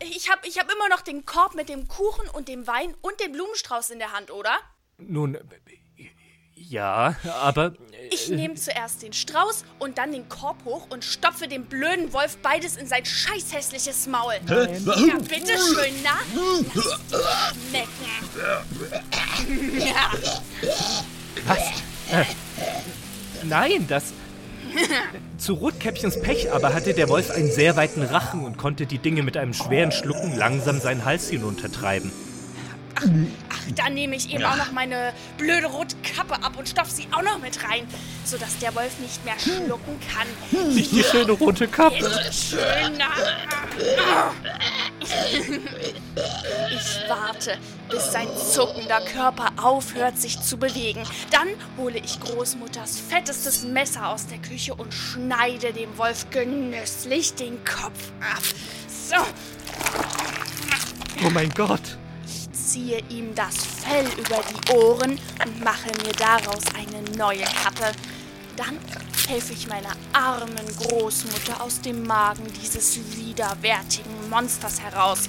Ich 0.00 0.30
habe 0.30 0.46
ich 0.46 0.58
hab 0.58 0.70
immer 0.72 0.88
noch 0.88 1.02
den 1.02 1.24
Korb 1.24 1.54
mit 1.54 1.68
dem 1.68 1.86
Kuchen 1.86 2.28
und 2.28 2.48
dem 2.48 2.66
Wein 2.66 2.94
und 3.00 3.20
dem 3.20 3.32
Blumenstrauß 3.32 3.90
in 3.90 4.00
der 4.00 4.12
Hand, 4.12 4.30
oder? 4.30 4.58
nun, 4.98 5.38
ja, 6.68 7.16
aber 7.42 7.72
Ich 8.10 8.28
nehme 8.28 8.54
zuerst 8.54 9.02
den 9.02 9.12
Strauß 9.12 9.64
und 9.78 9.98
dann 9.98 10.12
den 10.12 10.28
Korb 10.28 10.64
hoch 10.64 10.86
und 10.90 11.04
stopfe 11.04 11.48
dem 11.48 11.64
blöden 11.64 12.12
Wolf 12.12 12.36
beides 12.38 12.76
in 12.76 12.86
sein 12.86 13.04
scheißhässliches 13.04 14.06
Maul. 14.06 14.34
Ja, 14.46 14.66
bitteschön, 15.18 15.94
na? 16.02 16.18
Lass 16.74 17.00
schmecken. 17.70 18.08
Ja. 19.86 20.10
Nein, 23.42 23.86
das. 23.88 24.12
Zu 25.38 25.54
Rotkäppchens 25.54 26.20
Pech 26.20 26.52
aber 26.52 26.74
hatte 26.74 26.94
der 26.94 27.08
Wolf 27.08 27.30
einen 27.30 27.50
sehr 27.50 27.76
weiten 27.76 28.02
Rachen 28.02 28.44
und 28.44 28.56
konnte 28.56 28.86
die 28.86 28.98
Dinge 28.98 29.22
mit 29.22 29.36
einem 29.36 29.54
schweren 29.54 29.92
Schlucken 29.92 30.36
langsam 30.36 30.80
seinen 30.80 31.04
Hals 31.04 31.28
hinuntertreiben. 31.28 32.10
Ach, 32.96 33.72
dann 33.74 33.94
nehme 33.94 34.16
ich 34.16 34.32
eben 34.32 34.44
auch 34.44 34.56
noch 34.56 34.72
meine 34.72 35.12
blöde 35.36 35.66
rote 35.66 35.96
Kappe 36.02 36.34
ab 36.34 36.52
und 36.56 36.68
stopf 36.68 36.90
sie 36.90 37.06
auch 37.12 37.22
noch 37.22 37.38
mit 37.38 37.62
rein, 37.68 37.86
sodass 38.24 38.58
der 38.58 38.74
Wolf 38.74 38.98
nicht 39.00 39.24
mehr 39.24 39.38
schlucken 39.38 39.98
kann. 40.12 40.74
Nicht 40.74 40.92
die 40.92 41.02
schöne 41.02 41.32
rote 41.32 41.68
Kappe. 41.68 42.10
Na? 42.98 44.32
Ich 46.70 47.08
warte, 47.08 47.58
bis 47.90 48.12
sein 48.12 48.28
zuckender 48.36 49.00
Körper 49.00 49.52
aufhört, 49.62 50.18
sich 50.18 50.40
zu 50.40 50.56
bewegen. 50.56 51.02
Dann 51.30 51.48
hole 51.76 51.98
ich 51.98 52.20
Großmutters 52.20 53.00
fettestes 53.08 53.64
Messer 53.64 54.08
aus 54.08 54.26
der 54.26 54.38
Küche 54.38 54.74
und 54.74 54.94
schneide 54.94 55.72
dem 55.72 55.96
Wolf 55.98 56.26
genüsslich 56.30 57.34
den 57.34 57.62
Kopf 57.64 58.12
ab. 58.20 58.42
So, 58.88 59.16
Oh 61.26 61.30
mein 61.30 61.48
Gott. 61.50 61.96
Ziehe 62.74 63.00
ihm 63.08 63.32
das 63.36 63.54
Fell 63.64 64.04
über 64.18 64.40
die 64.50 64.72
Ohren 64.72 65.12
und 65.12 65.64
mache 65.64 65.92
mir 66.04 66.12
daraus 66.18 66.64
eine 66.74 67.08
neue 67.16 67.44
Kappe. 67.44 67.92
Dann 68.56 68.76
helfe 69.28 69.52
ich 69.52 69.68
meiner 69.68 69.92
armen 70.12 70.66
Großmutter 70.80 71.62
aus 71.62 71.80
dem 71.82 72.02
Magen 72.02 72.42
dieses 72.60 72.98
widerwärtigen 73.16 74.28
Monsters 74.28 74.80
heraus. 74.80 75.28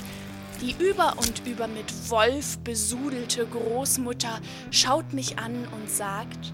Die 0.60 0.76
über 0.84 1.14
und 1.18 1.46
über 1.46 1.68
mit 1.68 1.86
Wolf 2.10 2.58
besudelte 2.64 3.46
Großmutter 3.46 4.40
schaut 4.72 5.14
mich 5.14 5.38
an 5.38 5.68
und 5.72 5.88
sagt. 5.88 6.52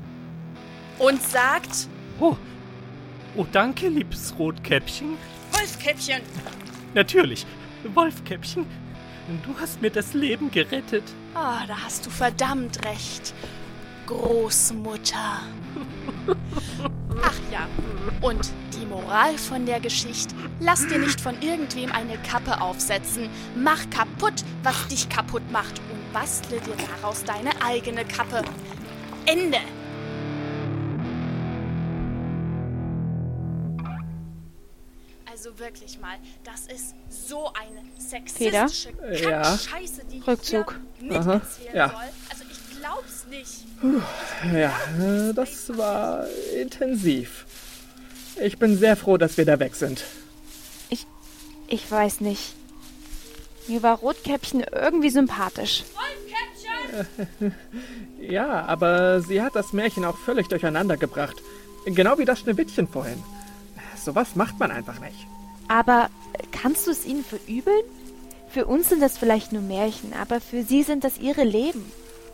Und 0.99 1.23
sagt. 1.23 1.87
Oh, 2.19 2.35
oh 3.37 3.45
danke, 3.49 3.87
liebes 3.87 4.33
Rotkäppchen. 4.37 5.17
Wolfkäppchen! 5.53 6.21
Natürlich, 6.93 7.45
Wolfkäppchen. 7.93 8.65
Du 9.43 9.55
hast 9.59 9.81
mir 9.81 9.91
das 9.91 10.13
Leben 10.13 10.51
gerettet. 10.51 11.03
Ah, 11.33 11.65
da 11.67 11.77
hast 11.85 12.05
du 12.05 12.09
verdammt 12.09 12.83
recht. 12.85 13.33
Großmutter. 14.07 15.41
Ach 17.23 17.39
ja, 17.51 17.67
und 18.21 18.51
die 18.73 18.85
Moral 18.85 19.37
von 19.37 19.65
der 19.65 19.79
Geschichte: 19.79 20.35
Lass 20.59 20.85
dir 20.87 20.99
nicht 20.99 21.21
von 21.21 21.39
irgendwem 21.41 21.91
eine 21.91 22.17
Kappe 22.17 22.59
aufsetzen. 22.59 23.29
Mach 23.55 23.89
kaputt, 23.89 24.43
was 24.63 24.87
dich 24.87 25.07
kaputt 25.07 25.49
macht 25.51 25.79
und 25.91 26.13
bastle 26.13 26.59
dir 26.59 26.75
daraus 27.01 27.23
deine 27.23 27.51
eigene 27.63 28.03
Kappe. 28.05 28.41
Ende. 29.25 29.59
Also 35.43 35.57
wirklich 35.57 35.99
mal, 35.99 36.17
das 36.43 36.67
ist 36.67 36.93
so 37.09 37.47
eine 37.47 37.81
sexistische 37.97 38.89
Ja. 39.23 39.41
Kackscheiße, 39.41 40.03
die 40.11 40.19
Rückzug. 40.19 40.79
ich 40.99 41.07
hier 41.07 41.19
Aha, 41.19 41.33
miterzählen 41.33 41.75
ja. 41.75 41.89
soll. 41.89 41.99
Also 42.29 42.43
ich 42.51 42.79
glaub's 42.79 43.25
nicht. 43.27 44.53
Ja, 44.53 44.71
äh, 45.03 45.33
das 45.33 45.75
war 45.75 46.27
intensiv. 46.55 47.47
Ich 48.39 48.59
bin 48.59 48.77
sehr 48.77 48.95
froh, 48.95 49.17
dass 49.17 49.37
wir 49.37 49.45
da 49.45 49.59
weg 49.59 49.73
sind. 49.73 50.03
Ich 51.67 51.89
weiß 51.89 52.21
nicht. 52.21 52.53
Mir 53.67 53.81
war 53.81 53.97
Rotkäppchen 53.97 54.63
irgendwie 54.71 55.09
sympathisch. 55.09 55.83
Ja, 58.19 58.65
aber 58.65 59.21
sie 59.21 59.41
hat 59.41 59.55
das 59.55 59.73
Märchen 59.73 60.05
auch 60.05 60.17
völlig 60.17 60.47
durcheinander 60.49 60.97
gebracht. 60.97 61.37
Genau 61.85 62.19
wie 62.19 62.25
das 62.25 62.41
Schneewittchen 62.41 62.87
vorhin. 62.87 63.23
Sowas 64.03 64.35
macht 64.35 64.59
man 64.59 64.71
einfach 64.71 64.99
nicht. 64.99 65.27
Aber 65.67 66.09
kannst 66.51 66.87
du 66.87 66.91
es 66.91 67.05
ihnen 67.05 67.23
verübeln? 67.23 67.83
Für 68.49 68.65
uns 68.65 68.89
sind 68.89 69.01
das 69.01 69.17
vielleicht 69.17 69.53
nur 69.53 69.61
Märchen, 69.61 70.13
aber 70.13 70.41
für 70.41 70.63
sie 70.63 70.83
sind 70.83 71.03
das 71.03 71.17
ihre 71.17 71.43
Leben. 71.43 71.85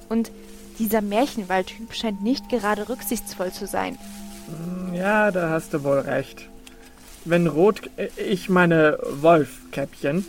Und 0.10 0.32
dieser 0.80 1.02
Märchenwaldtyp 1.02 1.94
scheint 1.94 2.24
nicht 2.24 2.50
gerade 2.50 2.90
rücksichtsvoll 2.90 3.52
zu 3.52 3.68
sein. 3.68 3.98
Ja, 4.94 5.32
da 5.32 5.50
hast 5.50 5.74
du 5.74 5.84
wohl 5.84 6.00
recht. 6.00 6.48
Wenn 7.26 7.48
Rot, 7.48 7.82
äh, 7.98 8.08
ich 8.16 8.50
meine 8.50 8.98
Wolfkäppchen, 9.22 10.26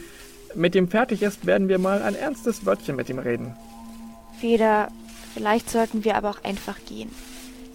mit 0.54 0.74
ihm 0.74 0.88
fertig 0.88 1.22
ist, 1.22 1.46
werden 1.46 1.68
wir 1.68 1.78
mal 1.78 2.02
ein 2.02 2.14
ernstes 2.14 2.66
Wörtchen 2.66 2.96
mit 2.96 3.08
ihm 3.08 3.18
reden. 3.18 3.54
Feder, 4.40 4.88
vielleicht 5.34 5.70
sollten 5.70 6.04
wir 6.04 6.16
aber 6.16 6.30
auch 6.30 6.42
einfach 6.42 6.76
gehen. 6.86 7.10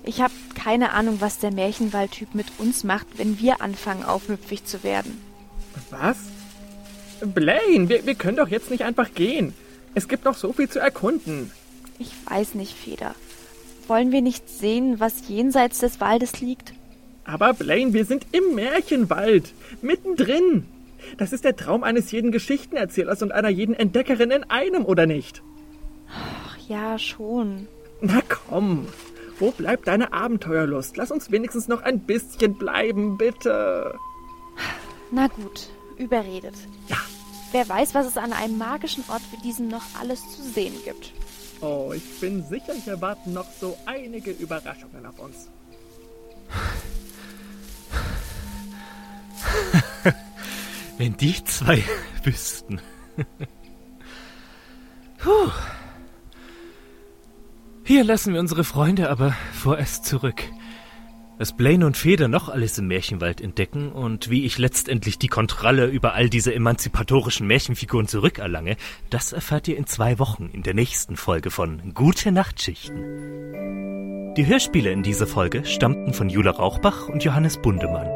Ich 0.06 0.22
habe 0.22 0.34
keine 0.56 0.92
Ahnung, 0.92 1.18
was 1.20 1.40
der 1.40 1.52
Märchenwaldtyp 1.52 2.36
mit 2.36 2.48
uns 2.58 2.84
macht, 2.84 3.08
wenn 3.18 3.40
wir 3.40 3.62
anfangen, 3.62 4.04
aufmüpfig 4.04 4.66
zu 4.66 4.84
werden. 4.84 5.22
Was? 5.90 6.18
Blaine, 7.26 7.88
wir, 7.88 8.06
wir 8.06 8.16
können 8.16 8.38
doch 8.38 8.50
jetzt 8.50 8.70
nicht 8.70 8.84
einfach 8.84 9.14
gehen. 9.14 9.54
Es 9.96 10.08
gibt 10.08 10.26
noch 10.26 10.36
so 10.36 10.52
viel 10.52 10.70
zu 10.70 10.80
erkunden. 10.80 11.52
Ich 12.00 12.12
weiß 12.28 12.56
nicht, 12.56 12.74
Feder. 12.74 13.16
Wollen 13.88 14.12
wir 14.12 14.22
nicht 14.22 14.50
sehen, 14.50 15.00
was 15.00 15.28
jenseits 15.28 15.80
des 15.80 16.02
Waldes 16.02 16.42
liegt? 16.42 16.74
Aber 17.26 17.54
Blaine, 17.54 17.94
wir 17.94 18.06
sind 18.06 18.26
im 18.32 18.56
Märchenwald, 18.56 19.54
mittendrin. 19.82 20.66
Das 21.18 21.32
ist 21.32 21.46
der 21.46 21.56
Traum 21.56 21.84
eines 21.84 22.12
jeden 22.12 22.32
Geschichtenerzählers 22.32 23.22
und 23.22 23.32
einer 23.32 23.50
jeden 23.50 23.76
Entdeckerin 23.76 24.32
in 24.32 24.44
einem, 24.46 24.86
oder 24.86 25.06
nicht? 25.06 25.42
Ach 26.10 26.58
ja, 26.68 26.98
schon. 26.98 27.68
Na 28.02 28.22
komm, 28.28 28.88
wo 29.40 29.52
bleibt 29.52 29.88
deine 29.88 30.14
Abenteuerlust? 30.14 30.98
Lass 30.98 31.12
uns 31.12 31.32
wenigstens 31.32 31.68
noch 31.68 31.82
ein 31.82 32.00
bisschen 32.00 32.56
bleiben, 32.56 33.18
bitte. 33.18 33.98
Na 35.12 35.28
gut, 35.28 35.70
überredet. 35.98 36.56
Ja. 36.88 36.98
Wer 37.52 37.70
weiß, 37.70 37.94
was 37.94 38.08
es 38.08 38.18
an 38.18 38.34
einem 38.34 38.58
magischen 38.58 39.04
Ort 39.10 39.22
wie 39.32 39.42
diesem 39.42 39.68
noch 39.68 39.84
alles 40.00 40.22
zu 40.36 40.42
sehen 40.42 40.74
gibt. 40.84 41.14
Oh, 41.62 41.94
ich 41.96 42.20
bin 42.20 42.44
sicher, 42.44 42.74
hier 42.74 43.00
warten 43.00 43.34
noch 43.34 43.46
so 43.60 43.78
einige 43.86 44.32
Überraschungen 44.32 45.06
auf 45.06 45.20
uns. 45.20 45.50
Wenn 50.98 51.16
die 51.18 51.44
zwei 51.44 51.84
wüssten. 52.24 52.82
Puh. 55.20 55.52
Hier 57.86 58.06
lassen 58.06 58.34
wir 58.34 58.40
unsere 58.40 58.64
Freunde 58.64 59.10
aber 59.10 59.36
vorerst 59.52 60.06
zurück. 60.06 60.44
Was 61.38 61.58
Blaine 61.58 61.86
und 61.86 61.98
Feder 61.98 62.30
noch 62.30 62.48
alles 62.48 62.78
im 62.78 62.88
Märchenwald 62.88 63.42
entdecken 63.42 63.92
und 63.92 64.30
wie 64.30 64.46
ich 64.46 64.58
letztendlich 64.58 65.20
die 65.20 65.28
Kontrolle 65.28 65.88
über 65.88 66.14
all 66.14 66.30
diese 66.30 66.54
emanzipatorischen 66.54 67.46
Märchenfiguren 67.46 68.08
zurückerlange, 68.08 68.78
das 69.10 69.34
erfahrt 69.34 69.68
ihr 69.68 69.76
in 69.76 69.86
zwei 69.86 70.18
Wochen 70.20 70.50
in 70.54 70.64
der 70.64 70.76
nächsten 70.76 71.18
Folge 71.18 71.52
von 71.52 71.94
Gute 71.94 72.32
Nachtschichten. 72.32 74.34
Die 74.38 74.46
Hörspiele 74.46 74.92
in 74.92 75.04
dieser 75.04 75.28
Folge 75.28 75.66
stammten 75.66 76.14
von 76.14 76.30
Jula 76.30 76.52
Rauchbach 76.52 77.10
und 77.10 77.26
Johannes 77.26 77.62
Bundemann. 77.62 78.08